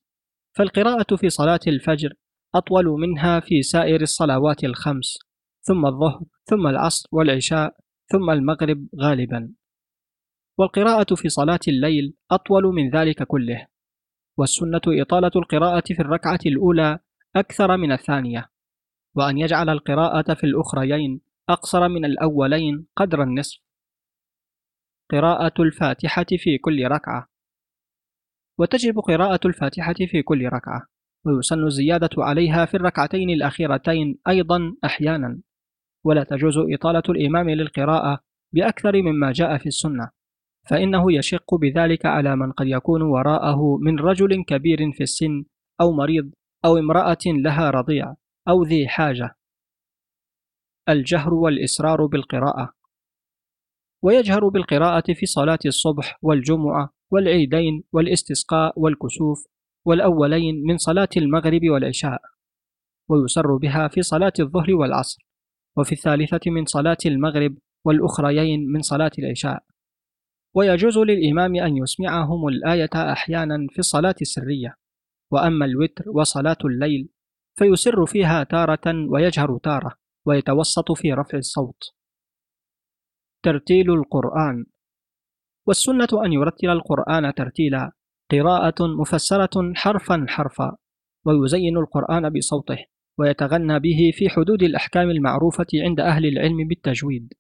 فالقراءة 0.56 1.16
في 1.16 1.30
صلاة 1.30 1.60
الفجر 1.68 2.14
أطول 2.56 2.86
منها 2.86 3.40
في 3.40 3.62
سائر 3.62 4.02
الصلوات 4.02 4.64
الخمس 4.64 5.18
ثم 5.62 5.86
الظهر 5.86 6.24
ثم 6.46 6.68
العصر 6.68 7.10
والعشاء 7.12 7.76
ثم 8.12 8.30
المغرب 8.30 8.88
غالبا. 9.02 9.54
والقراءة 10.58 11.16
في 11.16 11.30
صلاة 11.30 11.60
الليل 11.68 12.14
أطول 12.32 12.64
من 12.64 12.90
ذلك 12.90 13.24
كله. 13.24 13.68
والسنة 14.38 14.82
إطالة 14.88 15.32
القراءة 15.36 15.84
في 15.88 16.00
الركعة 16.00 16.40
الأولى 16.46 17.00
أكثر 17.36 17.78
من 17.78 17.92
الثانية. 17.92 18.50
وأن 19.16 19.38
يجعل 19.38 19.70
القراءة 19.70 20.34
في 20.34 20.44
الأخريين 20.44 21.22
أقصر 21.50 21.88
من 21.88 22.06
الأولين 22.06 22.88
قدر 22.96 23.24
النصف. 23.24 23.60
قراءة 25.12 25.62
الفاتحة 25.62 26.26
في 26.38 26.58
كل 26.58 26.88
ركعة. 26.88 27.33
وتجب 28.64 29.00
قراءة 29.00 29.40
الفاتحة 29.46 29.94
في 29.94 30.22
كل 30.22 30.46
ركعة 30.46 30.88
ويسن 31.26 31.64
الزيادة 31.64 32.10
عليها 32.18 32.66
في 32.66 32.78
الركعتين 32.78 33.30
الأخيرتين 33.30 34.20
أيضا 34.28 34.76
أحيانا. 34.86 35.42
ولا 36.06 36.24
تجوز 36.24 36.58
إطالة 36.58 37.04
الإمام 37.10 37.50
للقراءة 37.50 38.20
بأكثر 38.54 39.02
مما 39.02 39.32
جاء 39.32 39.58
في 39.58 39.66
السنة 39.66 40.10
فإنه 40.70 41.14
يشق 41.14 41.56
بذلك 41.56 42.06
على 42.06 42.36
من 42.36 42.52
قد 42.52 42.68
يكون 42.68 43.02
وراءه 43.02 43.78
من 43.82 44.00
رجل 44.00 44.44
كبير 44.48 44.92
في 44.92 45.04
السن 45.04 45.46
أو 45.82 45.92
مريض 45.92 46.32
أو 46.66 46.78
امرأة 46.78 47.26
لها 47.26 47.70
رضيع 47.70 48.16
أو 48.48 48.64
ذي 48.64 48.88
حاجة. 48.88 49.36
الجهر 50.90 51.34
والإسرار 51.34 52.06
بالقراءة. 52.06 52.74
ويجهر 54.04 54.48
بالقراءة 54.48 55.14
في 55.14 55.26
صلاة 55.26 55.60
الصبح 55.66 56.18
والجمعة 56.22 56.94
والعيدين 57.14 57.84
والاستسقاء 57.92 58.80
والكسوف 58.80 59.48
والأولين 59.86 60.64
من 60.64 60.78
صلاة 60.78 61.10
المغرب 61.18 61.62
والعشاء 61.64 62.22
ويسر 63.10 63.56
بها 63.58 63.88
في 63.88 64.02
صلاة 64.02 64.34
الظهر 64.40 64.76
والعصر 64.76 65.28
وفي 65.78 65.92
الثالثة 65.92 66.52
من 66.52 66.66
صلاة 66.66 66.98
المغرب 67.06 67.58
والأخريين 67.86 68.72
من 68.72 68.82
صلاة 68.82 69.12
العشاء. 69.20 69.64
ويجوز 70.56 70.98
للإمام 70.98 71.56
أن 71.56 71.78
يسمعهم 71.78 72.48
الآية 72.48 72.90
أحيانا 72.96 73.68
في 73.70 73.80
الصلاة 73.80 74.16
السرية 74.22 74.76
وأما 75.32 75.66
الوتر 75.66 76.04
وصلاة 76.10 76.58
الليل 76.66 77.10
فيسر 77.56 78.06
فيها 78.06 78.44
تارة 78.44 79.10
ويجهر 79.10 79.58
تارة 79.58 79.96
ويتوسط 80.26 80.92
في 80.92 81.14
رفع 81.14 81.38
الصوت. 81.38 81.84
ترتيل 83.44 83.92
القرآن 83.92 84.66
والسنة 85.68 86.08
أن 86.26 86.34
يرتل 86.34 86.70
القرآن 86.70 87.34
ترتيلا 87.34 87.92
قراءة 88.32 88.88
مفسرة 89.00 89.74
حرفا 89.76 90.26
حرفا 90.30 90.78
ويزين 91.26 91.78
القرآن 91.78 92.30
بصوته 92.30 92.78
ويتغنى 93.20 93.80
به 93.80 94.12
في 94.14 94.30
حدود 94.30 94.64
الأحكام 94.64 95.10
المعروفة 95.10 95.68
عند 95.74 96.00
أهل 96.00 96.26
العلم 96.26 96.68
بالتجويد 96.68 97.34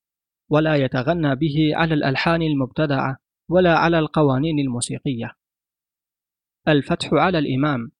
ولا 0.49 0.75
يتغنى 0.75 1.35
به 1.35 1.71
على 1.73 1.93
الألحان 1.93 2.41
المبتدعة 2.41 3.17
ولا 3.49 3.77
على 3.77 3.99
القوانين 3.99 4.59
الموسيقية. 4.59 5.31
الفتح 6.67 7.13
على 7.13 7.39
الإمام. 7.39 7.91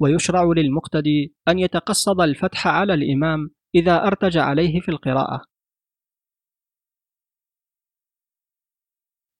ويشرع 0.00 0.44
للمقتدي 0.56 1.34
أن 1.48 1.58
يتقصد 1.58 2.20
الفتح 2.20 2.66
على 2.66 2.94
الإمام 2.94 3.50
إذا 3.74 4.06
أرتج 4.06 4.38
عليه 4.38 4.80
في 4.80 4.88
القراءة. 4.88 5.42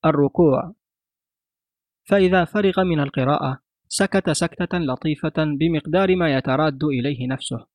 الركوع. 0.07 0.75
فإذا 2.09 2.45
فرغ 2.45 2.85
من 2.85 3.01
القراءة 3.01 3.61
سكت 3.89 4.31
سكتة 4.31 4.79
لطيفة 4.79 5.45
بمقدار 5.59 6.17
ما 6.17 6.37
يتراد 6.37 6.85
إليه 6.85 7.29
نفسه 7.29 7.67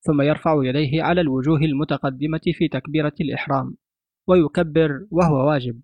ثم 0.00 0.22
يرفع 0.22 0.64
يديه 0.64 1.02
على 1.02 1.20
الوجوه 1.20 1.58
المتقدمة 1.58 2.40
في 2.54 2.68
تكبيرة 2.68 3.12
الإحرام 3.20 3.76
ويكبر 4.26 5.06
وهو 5.10 5.48
واجب 5.48 5.80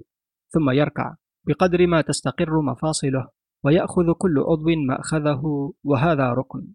ثم 0.48 0.70
يركع 0.70 1.16
بقدر 1.46 1.86
ما 1.86 2.00
تستقر 2.00 2.62
مفاصله 2.62 3.28
ويأخذ 3.64 4.12
كل 4.18 4.38
عضو 4.38 4.70
مأخذه 4.88 5.72
وهذا 5.84 6.32
ركن. 6.32 6.66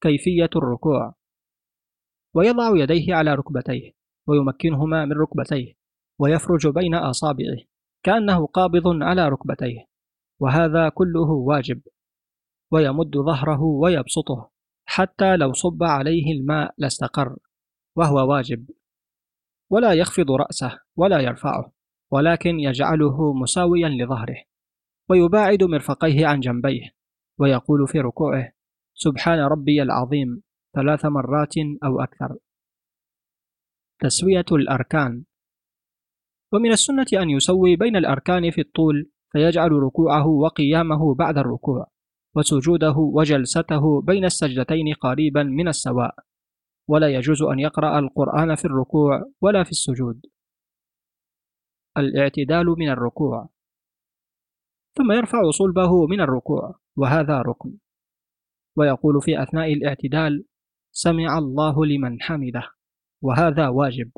كيفية 0.00 0.50
الركوع. 0.56 1.14
ويضع 2.34 2.76
يديه 2.76 3.14
على 3.14 3.34
ركبتيه 3.34 3.92
ويمكنهما 4.26 5.04
من 5.04 5.12
ركبتيه 5.12 5.74
ويفرج 6.18 6.68
بين 6.68 6.94
أصابعه. 6.94 7.67
كأنه 8.02 8.46
قابض 8.46 9.02
على 9.02 9.28
ركبتيه 9.28 9.86
وهذا 10.40 10.88
كله 10.88 11.30
واجب 11.30 11.80
ويمد 12.72 13.16
ظهره 13.16 13.62
ويبسطه 13.62 14.50
حتى 14.86 15.36
لو 15.36 15.52
صب 15.52 15.82
عليه 15.82 16.32
الماء 16.32 16.74
لاستقر 16.78 17.36
وهو 17.96 18.30
واجب. 18.30 18.70
ولا 19.70 19.92
يخفض 19.92 20.30
رأسه 20.30 20.78
ولا 20.96 21.20
يرفعه 21.20 21.72
ولكن 22.12 22.60
يجعله 22.60 23.32
مساويا 23.32 23.88
لظهره 23.88 24.44
ويباعد 25.10 25.62
مرفقيه 25.62 26.26
عن 26.26 26.40
جنبيه 26.40 26.90
ويقول 27.38 27.88
في 27.88 28.00
ركوعه 28.00 28.52
سبحان 28.94 29.38
ربي 29.38 29.82
العظيم 29.82 30.42
ثلاث 30.74 31.04
مرات 31.04 31.54
أو 31.84 32.00
أكثر 32.00 32.38
تسوية 34.00 34.44
الأركان 34.52 35.24
ومن 36.52 36.72
السنة 36.72 37.06
أن 37.22 37.30
يسوي 37.30 37.76
بين 37.76 37.96
الأركان 37.96 38.50
في 38.50 38.60
الطول 38.60 39.10
فيجعل 39.32 39.72
ركوعه 39.72 40.26
وقيامه 40.26 41.14
بعد 41.14 41.38
الركوع 41.38 41.86
وسجوده 42.36 42.94
وجلسته 42.98 44.02
بين 44.02 44.24
السجدتين 44.24 44.94
قريبا 44.94 45.42
من 45.42 45.68
السواء. 45.68 46.14
ولا 46.88 47.08
يجوز 47.08 47.42
أن 47.42 47.58
يقرأ 47.58 47.98
القرآن 47.98 48.54
في 48.54 48.64
الركوع 48.64 49.30
ولا 49.40 49.64
في 49.64 49.70
السجود. 49.70 50.20
الاعتدال 51.98 52.66
من 52.66 52.88
الركوع. 52.88 53.48
ثم 54.94 55.12
يرفع 55.12 55.50
صلبه 55.50 56.06
من 56.06 56.20
الركوع 56.20 56.78
وهذا 56.96 57.42
ركن. 57.42 57.78
ويقول 58.76 59.22
في 59.22 59.42
أثناء 59.42 59.72
الاعتدال 59.72 60.44
سمع 60.92 61.38
الله 61.38 61.86
لمن 61.86 62.22
حمده. 62.22 62.62
وهذا 63.22 63.68
واجب. 63.68 64.10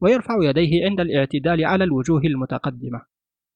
ويرفع 0.00 0.34
يديه 0.42 0.84
عند 0.84 1.00
الاعتدال 1.00 1.64
على 1.64 1.84
الوجوه 1.84 2.20
المتقدمة 2.24 3.02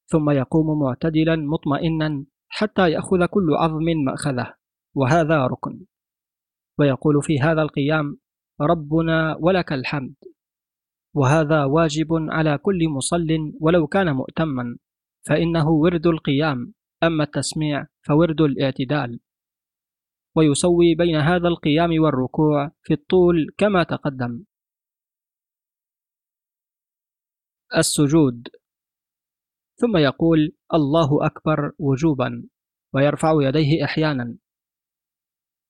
ثم 0.07 0.31
يقوم 0.31 0.81
معتدلا 0.83 1.37
مطمئنا 1.37 2.25
حتى 2.49 2.91
يأخذ 2.91 3.27
كل 3.27 3.55
عظم 3.55 3.85
مأخذه 4.07 4.55
وهذا 4.95 5.47
ركن. 5.47 5.87
ويقول 6.79 7.23
في 7.23 7.41
هذا 7.41 7.63
القيام 7.63 8.19
ربنا 8.61 9.37
ولك 9.41 9.73
الحمد. 9.73 10.15
وهذا 11.15 11.65
واجب 11.65 12.09
على 12.13 12.59
كل 12.59 12.89
مصل 12.89 13.27
ولو 13.61 13.87
كان 13.87 14.13
مؤتما 14.13 14.77
فإنه 15.27 15.69
ورد 15.69 16.07
القيام 16.07 16.75
أما 17.03 17.25
التسميع 17.25 17.87
فورد 18.07 18.41
الاعتدال. 18.41 19.21
ويسوي 20.37 20.95
بين 20.95 21.17
هذا 21.17 21.49
القيام 21.49 21.91
والركوع 22.03 22.71
في 22.83 22.95
الطول 22.95 23.47
كما 23.59 23.83
تقدم. 23.83 24.45
السجود. 27.77 28.49
ثم 29.81 29.97
يقول 29.97 30.53
الله 30.75 31.27
أكبر 31.27 31.73
وجوبا 31.79 32.49
ويرفع 32.95 33.33
يديه 33.43 33.85
أحيانا. 33.85 34.37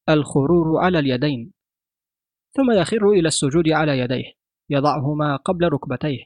الخرور 0.09 0.79
على 0.79 0.99
اليدين. 0.99 1.53
ثم 2.57 2.71
يخر 2.71 3.11
إلى 3.11 3.29
السجود 3.29 3.69
على 3.69 3.99
يديه 3.99 4.33
يضعهما 4.71 5.37
قبل 5.37 5.69
ركبتيه. 5.69 6.25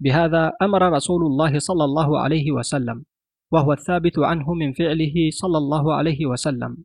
بهذا 0.00 0.52
أمر 0.62 0.92
رسول 0.92 1.22
الله 1.26 1.58
صلى 1.58 1.84
الله 1.84 2.20
عليه 2.20 2.52
وسلم 2.52 3.04
وهو 3.52 3.72
الثابت 3.72 4.18
عنه 4.18 4.54
من 4.54 4.72
فعله 4.72 5.14
صلى 5.30 5.58
الله 5.58 5.94
عليه 5.94 6.26
وسلم. 6.26 6.84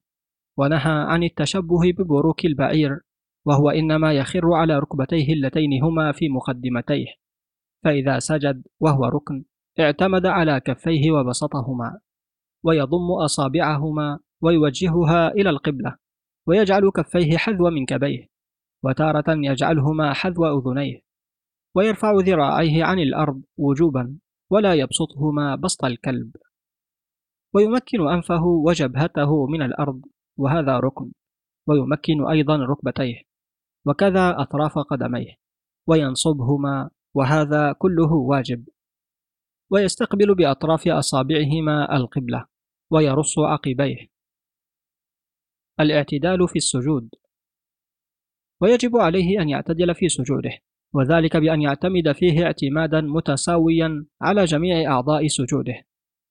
ونهى 0.58 0.92
عن 0.92 1.24
التشبه 1.24 1.94
ببروك 1.98 2.46
البعير 2.46 3.00
وهو 3.46 3.70
إنما 3.70 4.14
يخر 4.14 4.54
على 4.54 4.80
ركبتيه 4.80 5.34
اللتين 5.34 5.84
هما 5.84 6.12
في 6.12 6.30
مقدمتيه. 6.30 7.21
فإذا 7.84 8.20
سجد 8.20 8.68
وهو 8.80 9.06
ركن 9.06 9.44
اعتمد 9.80 10.26
على 10.26 10.60
كفيه 10.60 11.12
وبسطهما 11.12 12.00
ويضم 12.64 13.12
أصابعهما 13.26 14.20
ويوجهها 14.42 15.28
إلى 15.28 15.50
القبلة 15.50 15.98
ويجعل 16.48 16.90
كفيه 16.96 17.38
حذو 17.38 17.70
منكبيه 17.70 18.28
وتارة 18.84 19.26
يجعلهما 19.28 20.14
حذو 20.14 20.60
أذنيه 20.60 21.02
ويرفع 21.76 22.12
ذراعيه 22.16 22.84
عن 22.84 23.00
الأرض 23.00 23.42
وجوبا 23.58 24.18
ولا 24.52 24.74
يبسطهما 24.74 25.56
بسط 25.56 25.86
الكلب. 25.86 26.32
ويمكن 27.54 28.08
أنفه 28.08 28.44
وجبهته 28.44 29.48
من 29.48 29.62
الأرض 29.62 30.02
وهذا 30.38 30.80
ركن 30.80 31.12
ويمكن 31.68 32.28
أيضا 32.28 32.56
ركبتيه 32.56 33.22
وكذا 33.86 34.42
أطراف 34.42 34.78
قدميه 34.78 35.36
وينصبهما 35.88 36.90
وهذا 37.14 37.74
كله 37.74 38.14
واجب. 38.14 38.68
ويستقبل 39.72 40.36
بأطراف 40.36 40.88
أصابعهما 40.88 41.96
القبلة 41.96 42.46
ويرص 42.92 43.40
عقبيه. 43.40 44.08
الاعتدال 45.80 46.48
في 46.48 46.56
السجود. 46.56 47.10
ويجب 48.62 48.98
عليه 48.98 49.42
أن 49.42 49.50
يعتدل 49.50 49.96
في 49.96 50.10
سجوده 50.10 50.52
وذلك 50.94 51.38
بأن 51.38 51.62
يعتمد 51.62 52.12
فيه 52.12 52.44
اعتمادا 52.44 53.02
متساويا 53.02 54.06
على 54.22 54.46
جميع 54.46 54.92
أعضاء 54.92 55.28
سجوده 55.28 55.84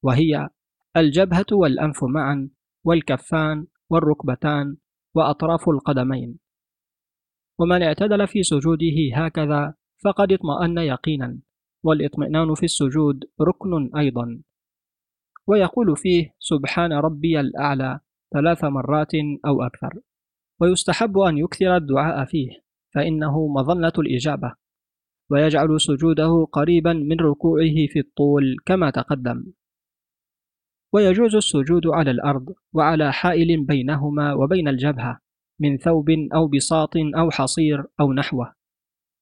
وهي 0.03 0.49
الجبهة 0.97 1.47
والأنف 1.53 2.05
معا 2.05 2.51
والكفان 2.85 3.67
والركبتان 3.91 4.77
وأطراف 5.15 5.69
القدمين. 5.69 6.39
ومن 7.59 7.83
اعتدل 7.83 8.27
في 8.27 8.43
سجوده 8.43 8.97
هكذا 9.15 9.75
فقد 10.05 10.33
اطمأن 10.33 10.79
يقينا 10.79 11.39
والاطمئنان 11.83 12.55
في 12.55 12.63
السجود 12.63 13.25
ركن 13.41 13.91
أيضا. 13.97 14.43
ويقول 15.47 15.97
فيه 15.97 16.35
سبحان 16.39 16.93
ربي 16.93 17.41
الأعلى 17.41 18.01
ثلاث 18.33 18.65
مرات 18.65 19.13
أو 19.47 19.63
أكثر 19.63 20.01
ويستحب 20.61 21.19
أن 21.19 21.39
يكثر 21.39 21.77
الدعاء 21.77 22.25
فيه 22.25 22.51
فإنه 22.95 23.49
مظنة 23.49 23.93
الإجابة. 23.99 24.55
ويجعل 25.31 25.81
سجوده 25.81 26.45
قريبا 26.53 26.93
من 26.93 27.21
ركوعه 27.21 27.87
في 27.93 27.99
الطول 27.99 28.57
كما 28.67 28.91
تقدم. 28.91 29.53
ويجوز 30.93 31.35
السجود 31.35 31.87
على 31.87 32.11
الأرض 32.11 32.55
وعلى 32.73 33.13
حائل 33.13 33.65
بينهما 33.65 34.35
وبين 34.35 34.69
الجبهة 34.69 35.21
من 35.61 35.77
ثوب 35.77 36.11
أو 36.35 36.49
بساط 36.49 36.97
أو 36.97 37.31
حصير 37.31 37.85
أو 38.01 38.13
نحوه. 38.13 38.60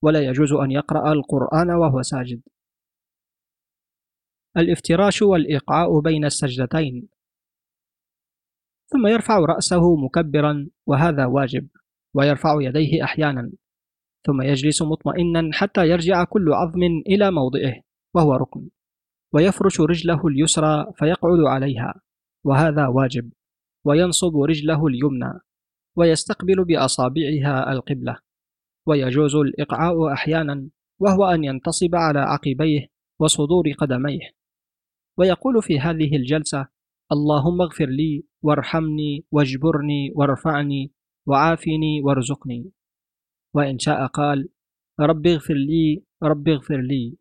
ولا 0.02 0.20
يجوز 0.20 0.52
أن 0.52 0.70
يقرأ 0.70 1.12
القرآن 1.12 1.70
وهو 1.70 2.02
ساجد. 2.02 2.40
الافتراش 4.56 5.22
والإيقاع 5.22 6.00
بين 6.04 6.24
السجدتين. 6.24 7.08
ثم 8.86 9.06
يرفع 9.06 9.38
رأسه 9.38 9.96
مكبرا 9.96 10.68
وهذا 10.86 11.26
واجب 11.26 11.68
ويرفع 12.14 12.56
يديه 12.60 13.04
أحيانا. 13.04 13.52
ثم 14.26 14.42
يجلس 14.42 14.82
مطمئنا 14.82 15.50
حتى 15.52 15.88
يرجع 15.88 16.24
كل 16.24 16.52
عظم 16.52 16.82
إلى 17.06 17.30
موضعه 17.30 17.74
وهو 18.14 18.34
ركن 18.34 18.68
ويفرش 19.34 19.80
رجله 19.80 20.26
اليسرى 20.26 20.92
فيقعد 20.96 21.40
عليها 21.40 22.00
وهذا 22.44 22.86
واجب 22.86 23.32
وينصب 23.84 24.36
رجله 24.36 24.86
اليمنى 24.86 25.40
ويستقبل 25.96 26.64
بأصابعها 26.64 27.72
القبلة. 27.72 28.27
ويجوز 28.88 29.34
الإقعاء 29.36 30.12
أحيانا 30.12 30.68
وهو 31.00 31.24
أن 31.24 31.44
ينتصب 31.44 31.94
على 31.94 32.18
عقبيه 32.18 32.86
وصدور 33.20 33.72
قدميه. 33.78 34.30
ويقول 35.18 35.62
في 35.62 35.80
هذه 35.80 36.16
الجلسة 36.16 36.68
اللهم 37.12 37.62
اغفر 37.62 37.86
لي 37.86 38.24
وارحمني 38.42 39.26
واجبرني 39.32 40.12
وارفعني 40.14 40.92
وعافني 41.26 42.02
وارزقني. 42.04 42.72
وإن 43.54 43.78
شاء 43.78 44.06
قال 44.06 44.48
رب 45.00 45.26
اغفر 45.26 45.54
لي 45.54 46.04
رب 46.22 46.48
اغفر 46.48 46.80
لي. 46.80 47.16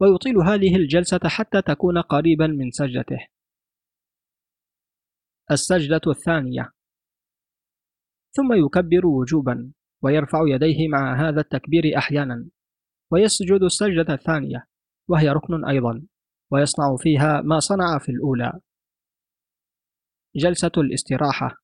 ويطيل 0.00 0.36
هذه 0.36 0.76
الجلسة 0.76 1.20
حتى 1.24 1.62
تكون 1.62 1.98
قريبا 1.98 2.46
من 2.46 2.70
سجدته. 2.70 3.26
السجدة 5.50 6.00
الثانية. 6.06 6.72
ثم 8.32 8.52
يكبر 8.52 9.06
وجوبا. 9.06 9.72
ويرفع 10.02 10.40
يديه 10.46 10.88
مع 10.88 11.28
هذا 11.28 11.40
التكبير 11.40 11.98
أحيانا 11.98 12.48
ويسجد 13.12 13.62
السجدة 13.62 14.14
الثانية 14.14 14.66
وهي 15.08 15.28
ركن 15.28 15.64
أيضا 15.64 16.02
ويصنع 16.52 16.96
فيها 16.96 17.40
ما 17.40 17.58
صنع 17.58 17.98
في 17.98 18.12
الأولى. 18.12 18.60
جلسة 20.36 20.72
الاستراحة. 20.76 21.56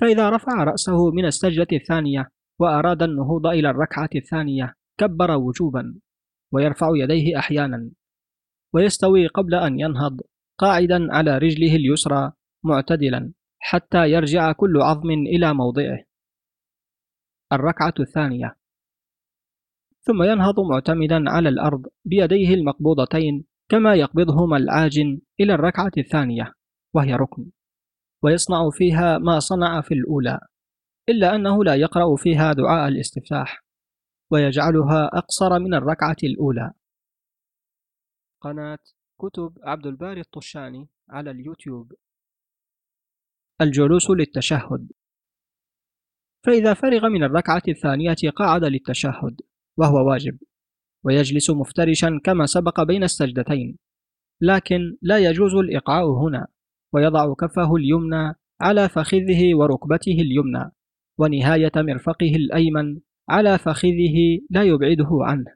فإذا 0.00 0.30
رفع 0.30 0.64
رأسه 0.64 1.10
من 1.10 1.24
السجدة 1.24 1.66
الثانية 1.72 2.28
وأراد 2.60 3.02
النهوض 3.02 3.46
إلى 3.46 3.70
الركعة 3.70 4.10
الثانية 4.14 4.74
كبر 5.00 5.30
وجوبا 5.30 6.00
ويرفع 6.52 6.90
يديه 6.94 7.38
أحيانا 7.38 7.90
ويستوي 8.74 9.26
قبل 9.26 9.54
أن 9.54 9.80
ينهض 9.80 10.20
قاعدا 10.58 11.14
على 11.14 11.38
رجله 11.38 11.76
اليسرى 11.76 12.32
معتدلا 12.64 13.32
حتى 13.58 14.10
يرجع 14.10 14.52
كل 14.52 14.82
عظم 14.82 15.10
إلى 15.10 15.54
موضعه. 15.54 16.04
الركعة 17.52 17.94
الثانية. 18.00 18.56
ثم 20.02 20.22
ينهض 20.22 20.60
معتمدا 20.60 21.30
على 21.30 21.48
الأرض 21.48 21.86
بيديه 22.04 22.54
المقبوضتين 22.54 23.44
كما 23.68 23.94
يقبضهما 23.94 24.56
العاجن 24.56 25.20
إلى 25.40 25.54
الركعة 25.54 25.92
الثانية 25.98 26.52
وهي 26.94 27.14
ركن 27.14 27.50
ويصنع 28.22 28.70
فيها 28.72 29.18
ما 29.18 29.38
صنع 29.38 29.80
في 29.80 29.94
الأولى 29.94 30.40
إلا 31.08 31.34
أنه 31.34 31.64
لا 31.64 31.74
يقرأ 31.74 32.16
فيها 32.16 32.52
دعاء 32.52 32.88
الاستفتاح 32.88 33.64
ويجعلها 34.32 35.10
أقصر 35.12 35.58
من 35.58 35.74
الركعة 35.74 36.16
الأولى. 36.24 36.72
قناة 38.40 38.78
كتب 39.20 39.58
عبد 39.62 39.86
الباري 39.86 40.20
الطشاني 40.20 40.88
على 41.10 41.30
اليوتيوب. 41.30 41.92
الجلوس 43.60 44.10
للتشهد. 44.10 44.92
فإذا 46.46 46.74
فرغ 46.74 47.08
من 47.08 47.24
الركعة 47.24 47.62
الثانية 47.68 48.30
قعد 48.36 48.64
للتشهد 48.64 49.40
وهو 49.78 50.08
واجب 50.08 50.38
ويجلس 51.04 51.50
مفترشا 51.50 52.20
كما 52.24 52.46
سبق 52.46 52.82
بين 52.82 53.02
السجدتين. 53.02 53.78
لكن 54.40 54.96
لا 55.02 55.18
يجوز 55.18 55.54
الإقعاء 55.54 56.06
هنا 56.06 56.46
ويضع 56.92 57.34
كفه 57.34 57.76
اليمنى 57.76 58.34
على 58.60 58.88
فخذه 58.88 59.54
وركبته 59.54 60.12
اليمنى 60.12 60.70
ونهاية 61.18 61.72
مرفقه 61.76 62.36
الأيمن 62.36 63.00
على 63.28 63.58
فخذه 63.58 64.40
لا 64.50 64.62
يبعده 64.62 65.08
عنه. 65.10 65.54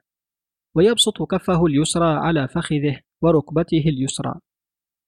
ويبسط 0.75 1.23
كفه 1.23 1.65
اليسرى 1.65 2.13
على 2.13 2.47
فخذه 2.47 2.99
وركبته 3.21 3.83
اليسرى. 3.87 4.33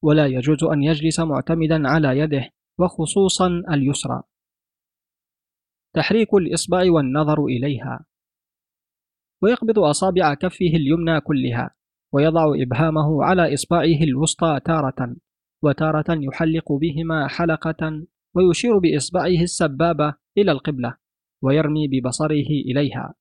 ولا 0.03 0.25
يجوز 0.25 0.63
أن 0.63 0.83
يجلس 0.83 1.19
معتمدا 1.19 1.87
على 1.87 2.19
يده 2.19 2.49
وخصوصا 2.79 3.47
اليسرى. 3.71 4.23
تحريك 5.93 6.33
الإصبع 6.33 6.91
والنظر 6.91 7.45
إليها. 7.45 8.05
ويقبض 9.43 9.79
أصابع 9.79 10.33
كفه 10.33 10.65
اليمنى 10.65 11.21
كلها 11.21 11.75
ويضع 12.13 12.53
إبهامه 12.55 13.23
على 13.23 13.53
إصبعه 13.53 14.03
الوسطى 14.03 14.59
تارة 14.65 15.15
وتارة 15.63 16.05
يحلق 16.09 16.71
بهما 16.71 17.27
حلقة 17.27 18.05
ويشير 18.35 18.77
بإصبعه 18.77 19.41
السبابة 19.41 20.13
إلى 20.37 20.51
القبلة 20.51 20.97
ويرمي 21.41 21.87
ببصره 21.87 22.49
إليها 22.49 23.13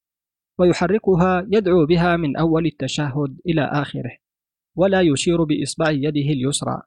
ويحركها 0.58 1.46
يدعو 1.52 1.86
بها 1.86 2.16
من 2.16 2.36
أول 2.36 2.66
التشهد 2.66 3.40
إلى 3.46 3.64
آخره 3.64 4.16
ولا 4.76 5.00
يشير 5.00 5.44
بإصبع 5.44 5.90
يده 5.90 6.32
اليسرى 6.32 6.82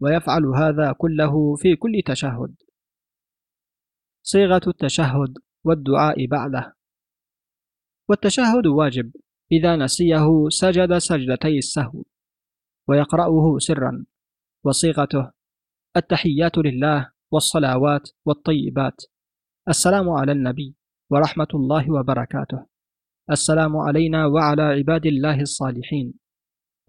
ويفعل 0.00 0.46
هذا 0.46 0.92
كله 0.92 1.54
في 1.54 1.76
كل 1.76 2.02
تشهد. 2.06 2.54
صيغة 4.30 4.60
التشهد 4.66 5.38
والدعاء 5.64 6.26
بعده. 6.26 6.76
والتشهد 8.08 8.66
واجب 8.66 9.12
إذا 9.52 9.76
نسيه 9.76 10.48
سجد 10.48 10.98
سجدتي 10.98 11.58
السهو 11.58 12.04
ويقرأه 12.88 13.58
سرا. 13.58 14.04
وصيغته 14.64 15.30
التحيات 15.96 16.58
لله 16.58 17.10
والصلوات 17.30 18.10
والطيبات. 18.24 19.02
السلام 19.68 20.10
على 20.10 20.32
النبي 20.32 20.76
ورحمة 21.10 21.52
الله 21.54 21.92
وبركاته. 21.92 22.66
السلام 23.30 23.76
علينا 23.76 24.26
وعلى 24.26 24.62
عباد 24.62 25.06
الله 25.06 25.40
الصالحين. 25.40 26.14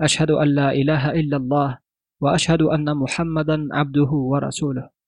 أشهد 0.02 0.32
أن 0.32 0.48
لا 0.48 0.72
إله 0.72 1.12
إلا 1.12 1.38
الله 1.38 1.80
وأشهد 2.22 2.62
أن 2.62 2.98
محمدا 2.98 3.68
عبده 3.72 4.12
ورسوله. 4.12 4.99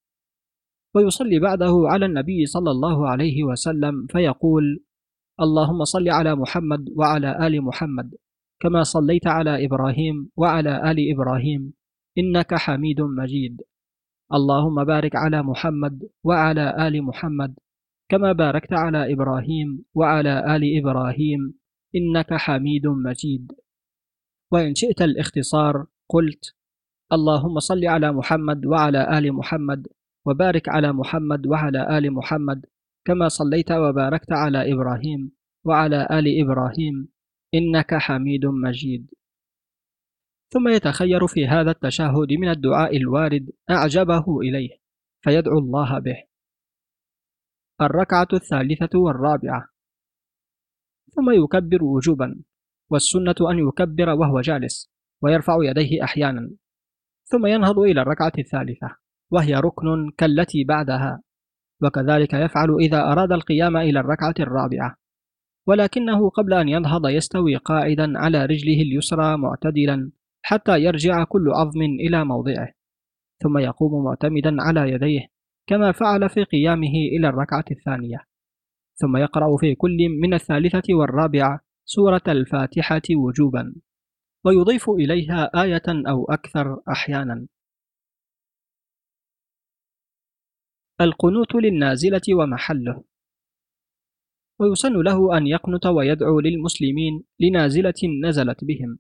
ويصلي 0.95 1.39
بعده 1.39 1.73
على 1.86 2.06
النبي 2.06 2.45
صلى 2.45 2.71
الله 2.71 3.10
عليه 3.10 3.43
وسلم 3.43 4.08
فيقول 4.08 4.84
اللهم 5.41 5.84
صل 5.84 6.10
على 6.10 6.36
محمد 6.36 6.89
وعلى 6.95 7.47
آل 7.47 7.62
محمد 7.62 8.15
كما 8.60 8.84
صليت 8.84 9.27
على 9.27 9.65
إبراهيم 9.65 10.30
وعلى 10.36 10.91
آل 10.91 10.97
إبراهيم 11.13 11.73
إنك 12.17 12.54
حميد 12.54 13.01
مجيد. 13.01 13.62
اللهم 14.34 14.84
بارك 14.84 15.15
على 15.15 15.43
محمد 15.43 16.10
وعلى 16.23 16.88
آل 16.88 17.04
محمد 17.04 17.56
كما 18.10 18.32
باركت 18.32 18.73
على 18.73 19.13
إبراهيم 19.13 19.86
وعلى 19.95 20.56
آل 20.56 20.63
إبراهيم 20.80 21.54
إنك 21.95 22.34
حميد 22.34 22.88
مجيد. 22.88 23.51
وإن 24.51 24.75
شئت 24.75 25.01
الاختصار 25.01 25.86
قلت 26.10 26.56
اللهم 27.13 27.60
صل 27.60 27.86
على 27.86 28.12
محمد 28.12 28.65
وعلى 28.65 29.17
آل 29.17 29.34
محمد 29.34 29.88
وبارك 30.25 30.69
على 30.69 30.93
محمد 30.93 31.47
وعلى 31.47 31.97
آل 31.97 32.13
محمد 32.13 32.65
كما 33.05 33.27
صليت 33.27 33.71
وباركت 33.71 34.31
على 34.31 34.73
إبراهيم 34.73 35.31
وعلى 35.65 36.07
آل 36.12 36.41
إبراهيم 36.41 37.10
إنك 37.53 37.95
حميد 37.95 38.45
مجيد. 38.45 39.10
ثم 40.53 40.67
يتخير 40.67 41.27
في 41.27 41.47
هذا 41.47 41.71
التشهد 41.71 42.34
من 42.39 42.49
الدعاء 42.49 42.97
الوارد 42.97 43.49
أعجبه 43.69 44.39
إليه 44.39 44.69
فيدعو 45.21 45.60
الله 45.60 45.99
به. 45.99 46.23
الركعة 47.81 48.27
الثالثة 48.34 48.99
والرابعة. 48.99 49.67
ثم 51.15 51.31
يكبر 51.43 51.84
وجوبا 51.84 52.43
والسنة 52.89 53.36
أن 53.51 53.60
يكبر 53.67 54.10
وهو 54.10 54.41
جالس 54.41 54.91
ويرفع 55.21 55.57
يديه 55.62 56.03
أحيانا. 56.03 56.51
ثم 57.23 57.45
ينهض 57.45 57.79
إلى 57.79 58.01
الركعة 58.01 58.34
الثالثة. 58.38 58.95
وهي 59.32 59.54
ركن 59.54 60.12
كالتي 60.17 60.63
بعدها 60.63 61.22
وكذلك 61.84 62.34
يفعل 62.34 62.76
إذا 62.80 63.12
أراد 63.12 63.32
القيام 63.32 63.78
إلى 63.78 64.00
الركعة 64.00 64.36
الرابعة. 64.39 64.96
ولكنه 65.67 66.30
قبل 66.30 66.54
أن 66.54 66.70
ينهض 66.70 67.08
يستوي 67.08 67.56
قاعدا 67.56 68.13
على 68.15 68.46
رجله 68.46 68.82
اليسرى 68.82 69.38
معتدلا 69.38 70.12
حتى 70.41 70.80
يرجع 70.80 71.24
كل 71.24 71.50
عظم 71.50 71.82
إلى 71.82 72.26
موضعه. 72.26 72.72
ثم 73.44 73.58
يقوم 73.58 74.04
معتمدا 74.06 74.56
على 74.62 74.91
يديه 74.91 75.28
كما 75.67 75.91
فعل 75.91 76.30
في 76.30 76.44
قيامه 76.44 76.94
إلى 77.17 77.30
الركعة 77.30 77.65
الثانية. 77.72 78.17
ثم 78.96 79.17
يقرأ 79.17 79.58
في 79.58 79.76
كل 79.76 79.98
من 80.22 80.34
الثالثة 80.34 80.94
والرابعة 80.94 81.60
سورة 81.86 82.22
الفاتحة 82.28 83.02
وجوبا 83.15 83.76
ويضيف 84.46 84.89
إليها 84.89 85.63
آية 85.63 86.10
أو 86.10 86.26
أكثر 86.26 86.82
أحيانا. 86.91 87.48
القنوت 91.03 91.55
للنازلة 91.55 92.21
ومحله. 92.33 93.03
ويسن 94.59 95.01
له 95.01 95.37
أن 95.37 95.47
يقنت 95.47 95.85
ويدعو 95.85 96.39
للمسلمين 96.39 97.23
لنازلة 97.39 97.93
نزلت 98.23 98.63
بهم. 98.63 98.99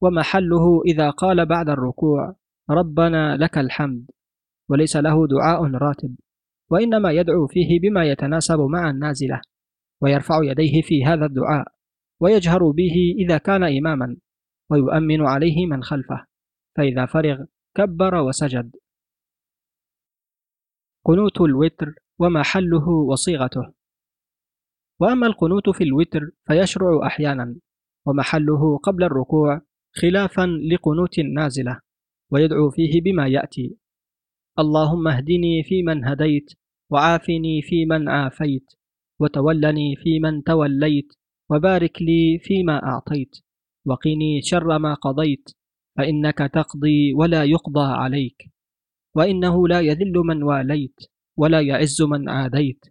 ومحله 0.00 0.82
إذا 0.86 1.10
قال 1.10 1.46
بعد 1.46 1.68
الركوع 1.68 2.36
ربنا 2.70 3.36
لك 3.36 3.58
الحمد 3.58 4.10
وليس 4.68 4.96
له 4.96 5.26
دعاء 5.26 5.64
راتب. 5.64 6.16
وإنما 6.70 7.10
يدعو 7.12 7.46
فيه 7.46 7.80
بما 7.80 8.04
يتناسب 8.04 8.60
مع 8.60 8.90
النازلة 8.90 9.40
ويرفع 10.00 10.40
يديه 10.42 10.82
في 10.82 11.04
هذا 11.04 11.26
الدعاء 11.26 11.66
ويجهر 12.20 12.70
به 12.70 13.14
إذا 13.18 13.38
كان 13.38 13.62
إماما 13.62 14.16
ويؤمن 14.70 15.26
عليه 15.26 15.66
من 15.66 15.82
خلفه. 15.82 16.26
فإذا 16.76 17.06
فرغ 17.06 17.44
كبر 17.74 18.14
وسجد. 18.14 18.76
قنوت 21.06 21.40
الوتر 21.40 21.94
ومحله 22.18 22.88
وصيغته. 22.88 23.72
وأما 25.00 25.26
القنوت 25.26 25.68
في 25.70 25.84
الوتر 25.84 26.20
فيشرع 26.46 27.06
أحيانا 27.06 27.56
ومحله 28.06 28.78
قبل 28.78 29.04
الركوع 29.04 29.60
خلافا 29.92 30.46
لقنوت 30.46 31.18
النازلة 31.18 31.80
ويدعو 32.30 32.70
فيه 32.70 33.00
بما 33.00 33.26
يأتي. 33.26 33.76
اللهم 34.58 35.08
اهدني 35.08 35.62
فيمن 35.62 36.04
هديت 36.04 36.50
وعافني 36.90 37.62
فيمن 37.62 38.08
عافيت 38.08 38.66
وتولني 39.20 39.96
فيمن 39.96 40.42
توليت 40.42 41.12
وبارك 41.50 42.02
لي 42.02 42.38
فيما 42.42 42.82
أعطيت 42.82 43.36
وقني 43.86 44.40
شر 44.42 44.78
ما 44.78 44.94
قضيت 44.94 45.50
فإنك 45.96 46.38
تقضي 46.38 47.14
ولا 47.14 47.44
يقضى 47.44 47.92
عليك. 48.02 48.55
وإنه 49.16 49.68
لا 49.68 49.80
يذل 49.80 50.12
من 50.12 50.42
واليت 50.42 50.96
ولا 51.36 51.60
يعز 51.60 52.02
من 52.02 52.28
عاديت. 52.28 52.84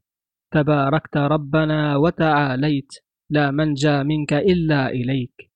تباركت 0.54 1.18
ربنا 1.18 1.98
وتعاليت 1.98 2.92
لا 3.30 3.52
منجى 3.52 4.04
منك 4.04 4.34
إلا 4.34 4.90
إليك. 4.90 5.52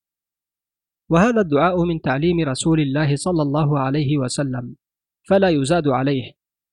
وهذا 1.10 1.42
الدعاء 1.42 1.84
من 1.84 2.02
تعليم 2.02 2.40
رسول 2.40 2.80
الله 2.80 3.16
صلى 3.16 3.42
الله 3.42 3.80
عليه 3.80 4.18
وسلم 4.18 4.76
فلا 5.30 5.50
يزاد 5.50 5.88
عليه 5.88 6.32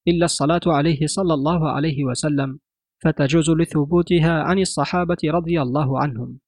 إلا 0.08 0.24
الصلاة 0.24 0.60
عليه 0.66 1.06
صلى 1.06 1.34
الله 1.34 1.70
عليه 1.70 2.04
وسلم 2.04 2.58
فتجوز 3.02 3.50
لثبوتها 3.50 4.32
عن 4.42 4.58
الصحابة 4.58 5.16
رضي 5.24 5.62
الله 5.62 6.00
عنهم. 6.00 6.38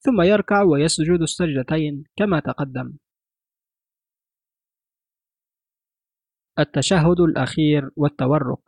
ثم 0.00 0.22
يركع 0.22 0.62
ويسجد 0.62 1.20
السجدتين 1.20 2.04
كما 2.16 2.40
تقدم. 2.40 2.92
التشهد 6.58 7.20
الأخير 7.20 7.90
والتورك. 7.96 8.60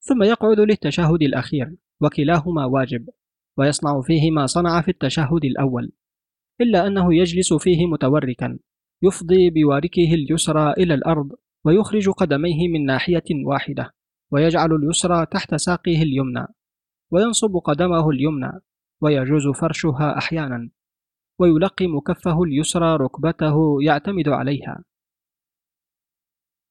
ثم 0.00 0.22
يقعد 0.22 0.60
للتشهد 0.60 1.22
الأخير 1.22 1.76
وكلاهما 2.00 2.64
واجب 2.64 3.08
ويصنع 3.56 4.00
فيه 4.00 4.30
ما 4.30 4.46
صنع 4.46 4.82
في 4.82 4.90
التشهد 4.90 5.44
الأول 5.44 5.92
إلا 6.60 6.86
أنه 6.86 7.14
يجلس 7.14 7.52
فيه 7.52 7.86
متوركا 7.86 8.58
يفضي 9.02 9.50
بواركه 9.50 10.14
اليسرى 10.14 10.72
إلى 10.72 10.94
الأرض 10.94 11.32
ويخرج 11.64 12.08
قدميه 12.08 12.68
من 12.68 12.86
ناحية 12.86 13.24
واحدة 13.44 13.94
ويجعل 14.30 14.74
اليسرى 14.74 15.26
تحت 15.26 15.54
ساقه 15.54 16.02
اليمنى 16.02 16.46
وينصب 17.10 17.56
قدمه 17.56 18.10
اليمنى 18.10 18.52
ويجوز 19.00 19.48
فرشها 19.48 20.18
أحيانا 20.18 20.70
ويلقم 21.38 22.00
كفه 22.00 22.42
اليسرى 22.42 22.96
ركبته 22.96 23.82
يعتمد 23.82 24.28
عليها. 24.28 24.84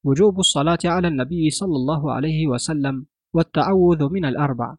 وجوب 0.08 0.40
الصلاة 0.40 0.80
على 0.86 1.08
النبي 1.08 1.50
صلى 1.50 1.76
الله 1.76 2.12
عليه 2.12 2.48
وسلم 2.48 3.06
والتعوذ 3.34 4.10
من 4.12 4.26
الأربع. 4.26 4.76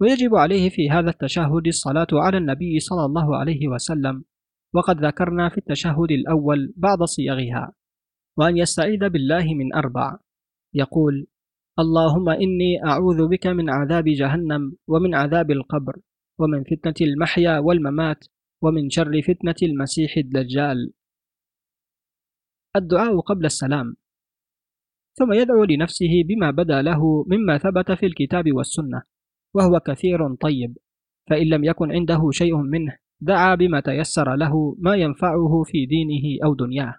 ويجب 0.00 0.34
عليه 0.34 0.70
في 0.70 0.90
هذا 0.90 1.10
التشهد 1.10 1.66
الصلاة 1.66 2.06
على 2.12 2.38
النبي 2.38 2.80
صلى 2.80 3.04
الله 3.04 3.36
عليه 3.36 3.68
وسلم 3.68 4.24
وقد 4.74 5.04
ذكرنا 5.04 5.48
في 5.48 5.58
التشهد 5.58 6.10
الأول 6.10 6.72
بعض 6.76 7.02
صيغها 7.02 7.72
وأن 8.38 8.56
يستعيذ 8.56 9.08
بالله 9.08 9.54
من 9.54 9.74
أربع. 9.74 10.18
يقول 10.74 11.26
اللهم 11.78 12.28
إني 12.28 12.84
أعوذ 12.84 13.28
بك 13.28 13.46
من 13.46 13.70
عذاب 13.70 14.04
جهنم 14.04 14.76
ومن 14.88 15.14
عذاب 15.14 15.50
القبر 15.50 15.96
ومن 16.38 16.64
فتنة 16.64 17.08
المحيا 17.08 17.58
والممات 17.58 18.24
ومن 18.62 18.90
شر 18.90 19.22
فتنة 19.22 19.60
المسيح 19.62 20.16
الدجال. 20.16 20.92
الدعاء 22.76 23.20
قبل 23.20 23.44
السلام. 23.44 23.96
ثم 25.18 25.32
يدعو 25.32 25.64
لنفسه 25.64 26.22
بما 26.28 26.50
بدا 26.50 26.82
له 26.82 27.24
مما 27.26 27.58
ثبت 27.58 27.92
في 27.92 28.06
الكتاب 28.06 28.52
والسنة 28.52 29.02
وهو 29.54 29.80
كثير 29.80 30.34
طيب 30.34 30.78
فإن 31.30 31.46
لم 31.46 31.64
يكن 31.64 31.92
عنده 31.92 32.30
شيء 32.30 32.56
منه 32.56 32.98
دعا 33.20 33.54
بما 33.54 33.80
تيسر 33.80 34.36
له 34.36 34.76
ما 34.78 34.94
ينفعه 34.94 35.62
في 35.66 35.86
دينه 35.86 36.44
أو 36.44 36.54
دنياه. 36.54 36.94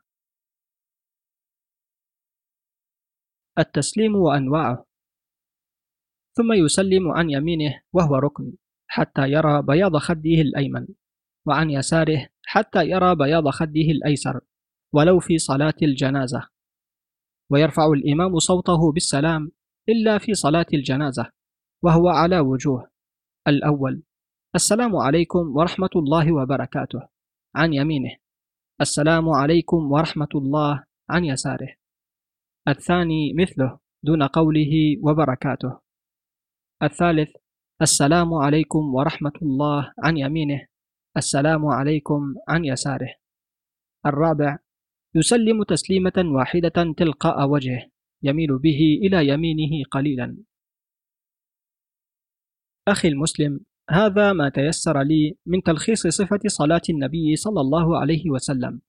التسليم 3.60 4.16
وأنواعه. 4.16 4.86
ثم 6.38 6.54
يسلم 6.54 7.12
عن 7.12 7.30
يمينه 7.30 7.82
وهو 7.94 8.16
ركن 8.16 8.54
حتى 8.88 9.22
يرى 9.32 9.62
بياض 9.62 9.98
خده 9.98 10.42
الأيمن 10.42 10.88
وعن 11.48 11.70
يساره 11.70 12.28
حتى 12.46 12.90
يرى 12.90 13.16
بياض 13.16 13.50
خده 13.50 13.88
الأيسر. 13.92 14.42
ولو 14.94 15.20
في 15.20 15.38
صلاة 15.38 15.74
الجنازة. 15.82 16.50
ويرفع 17.52 17.86
الإمام 17.86 18.40
صوته 18.40 18.92
بالسلام 18.92 19.52
إلا 19.90 20.18
في 20.18 20.34
صلاة 20.34 20.66
الجنازة 20.74 21.32
وهو 21.84 22.10
على 22.10 22.40
وجوه. 22.40 22.90
الأول 23.48 24.04
السلام 24.56 24.96
عليكم 24.96 25.58
ورحمة 25.58 25.90
الله 25.96 26.34
وبركاته. 26.36 27.08
عن 27.56 27.74
يمينه 27.74 28.16
السلام 28.82 29.30
عليكم 29.30 29.92
ورحمة 29.92 30.28
الله. 30.36 30.84
عن 31.10 31.26
يساره. 31.26 31.76
الثاني 32.68 33.34
مثله 33.34 33.80
دون 34.04 34.24
قوله 34.24 34.98
وبركاته. 35.04 35.80
الثالث 36.84 37.30
السلام 37.82 38.34
عليكم 38.34 38.96
ورحمة 38.96 39.34
الله. 39.42 39.94
عن 40.04 40.18
يمينه 40.18 40.66
السلام 41.18 41.66
عليكم. 41.66 42.36
عن 42.48 42.66
يساره. 42.66 43.14
الرابع 44.06 44.58
يسلم 45.16 45.64
تسليمة 45.64 46.14
واحدة 46.18 46.94
تلقاء 46.98 47.50
وجهه 47.50 47.86
يميل 48.24 48.58
به 48.58 49.00
إلى 49.02 49.28
يمينه 49.28 49.84
قليلا. 49.92 50.38
أخي 52.88 53.08
المسلم 53.08 53.60
هذا 53.90 54.34
ما 54.34 54.50
تيسر 54.50 55.02
لي 55.02 55.38
من 55.46 55.64
تلخيص 55.64 56.08
صفة 56.08 56.40
صلاة 56.48 56.82
النبي 56.90 57.36
صلى 57.36 57.62
الله 57.62 57.98
عليه 57.98 58.30
وسلم 58.30 58.82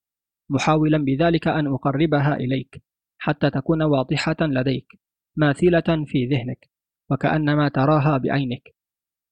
محاولا 0.51 0.99
بذلك 0.99 1.49
أن 1.49 1.67
أقربها 1.67 2.37
إليك 2.37 2.83
حتى 3.19 3.51
تكون 3.51 3.83
واضحة 3.83 4.37
لديك 4.41 5.01
ماثلة 5.37 6.05
في 6.07 6.27
ذهنك 6.27 6.71
وكأنما 7.11 7.69
تراها 7.69 8.19
بعينك. 8.19 8.75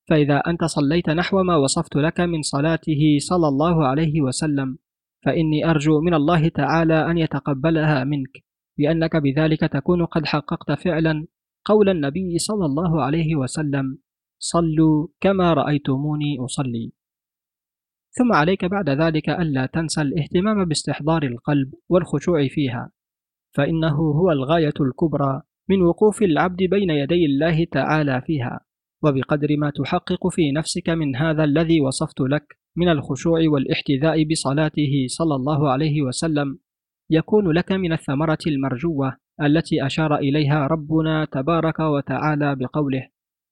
فإذا 0.09 0.37
أنت 0.37 0.65
صليت 0.65 1.11
نحو 1.11 1.43
ما 1.43 1.57
وصفت 1.57 1.97
لك 1.97 2.21
من 2.21 2.43
صلاته 2.43 3.19
صلى 3.19 3.49
الله 3.49 3.87
عليه 3.87 4.21
وسلم 4.21 4.79
فإني 5.25 5.71
أرجو 5.71 6.01
من 6.01 6.15
الله 6.15 6.49
تعالى 6.49 7.11
أن 7.11 7.19
يتقبلها 7.19 8.05
منك 8.05 8.45
لأنك 8.79 9.17
بذلك 9.17 9.61
تكون 9.61 10.05
قد 10.05 10.27
حققت 10.27 10.73
فعلا 10.73 11.27
قول 11.65 11.89
النبي 11.89 12.39
صلى 12.39 12.67
الله 12.67 13.03
عليه 13.03 13.37
وسلم 13.37 13.99
صلوا 14.39 15.07
كما 15.21 15.53
رأيتموني 15.53 16.39
أصلي 16.45 16.93
ثم 18.11 18.33
عليك 18.33 18.65
بعد 18.65 18.91
ذلك 18.91 19.29
ألا 19.29 19.67
تنسى 19.67 20.03
الاهتمام 20.03 20.65
باستحضار 20.65 21.23
القلب 21.23 21.75
والخشوع 21.89 22.49
فيها 22.49 22.91
فإنه 23.55 23.97
هو 23.97 24.31
الغاية 24.31 24.75
الكبرى 24.81 25.43
من 25.69 25.83
وقوف 25.83 26.23
العبد 26.23 26.63
بين 26.63 26.91
يدي 26.91 27.27
الله 27.27 27.65
تعالى 27.65 28.23
فيها 28.27 28.61
وبقدر 29.03 29.49
ما 29.59 29.71
تحقق 29.71 30.29
في 30.29 30.53
نفسك 30.53 30.89
من 30.89 31.17
هذا 31.17 31.45
الذي 31.45 31.81
وصفت 31.81 32.21
لك 32.21 32.59
من 32.77 32.89
الخشوع 32.89 33.41
والاحتذاء 33.49 34.25
بصلاته 34.25 35.07
صلى 35.07 35.35
الله 35.35 35.71
عليه 35.71 36.03
وسلم 36.03 36.59
يكون 37.11 37.51
لك 37.51 37.73
من 37.73 37.93
الثمرة 37.93 38.39
المرجوة 38.47 39.17
التي 39.43 39.87
أشار 39.87 40.17
إليها 40.17 40.67
ربنا 40.67 41.25
تبارك 41.25 41.81
وتعالى 41.81 42.57
بقوله 42.57 43.09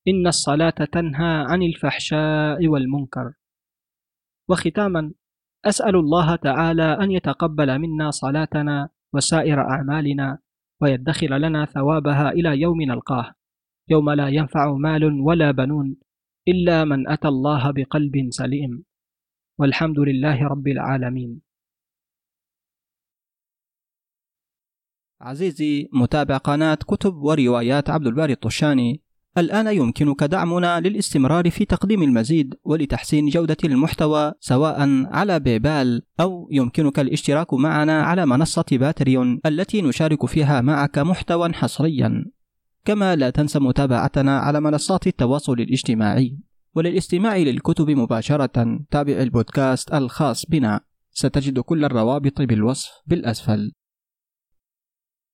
إن 0.09 0.27
الصلاة 0.27 0.71
تنهى 0.71 1.45
عن 1.49 1.63
الفحشاء 1.63 2.67
والمنكر. 2.69 3.33
وختاما 4.49 5.13
أسأل 5.65 5.97
الله 5.97 6.37
تعالى 6.37 6.83
أن 6.83 7.11
يتقبل 7.11 7.79
منا 7.79 8.11
صلاتنا 8.11 8.89
وسائر 9.15 9.61
أعمالنا 9.61 10.39
ويدخر 10.83 11.37
لنا 11.39 11.65
ثوابها 11.65 12.31
إلى 12.31 12.61
يوم 12.61 12.83
نلقاه 12.83 13.35
يوم 13.89 14.11
لا 14.11 14.29
ينفع 14.29 14.73
مال 14.73 15.21
ولا 15.21 15.51
بنون 15.51 15.97
إلا 16.49 16.85
من 16.85 17.09
أتى 17.09 17.29
الله 17.29 17.71
بقلب 17.71 18.27
سليم. 18.31 18.85
والحمد 19.59 19.99
لله 19.99 20.43
رب 20.43 20.69
العالمين. 20.69 21.41
عزيزي 25.21 25.89
متابع 25.93 26.37
قناة 26.37 26.75
كتب 26.75 27.15
وروايات 27.15 27.91
عبد 27.91 28.07
الباري 28.07 28.33
الطشاني. 28.33 29.03
الآن 29.39 29.67
يمكنك 29.77 30.25
دعمنا 30.25 30.81
للاستمرار 30.81 31.51
في 31.51 31.65
تقديم 31.65 32.03
المزيد 32.03 32.55
ولتحسين 32.65 33.29
جودة 33.29 33.57
المحتوى 33.65 34.33
سواء 34.41 35.07
على 35.07 35.41
بيبال 35.41 36.03
أو 36.21 36.49
يمكنك 36.51 36.99
الاشتراك 36.99 37.55
معنا 37.55 38.03
على 38.03 38.27
منصة 38.27 38.65
باتريون 38.73 39.41
التي 39.47 39.83
نشارك 39.83 40.27
فيها 40.27 40.61
معك 40.61 40.99
محتوى 40.99 41.53
حصريا. 41.53 42.25
كما 42.85 43.17
لا 43.17 43.31
تنسى 43.31 43.59
متابعتنا 43.59 44.39
على 44.39 44.61
منصات 44.61 45.07
التواصل 45.07 45.53
الاجتماعي. 45.53 46.39
وللاستماع 46.75 47.37
للكتب 47.37 47.91
مباشرة 47.91 48.79
تابع 48.91 49.13
البودكاست 49.13 49.95
الخاص 49.95 50.47
بنا. 50.47 50.81
ستجد 51.11 51.59
كل 51.59 51.85
الروابط 51.85 52.43
بالوصف 52.43 52.91
بالأسفل. 53.07 53.73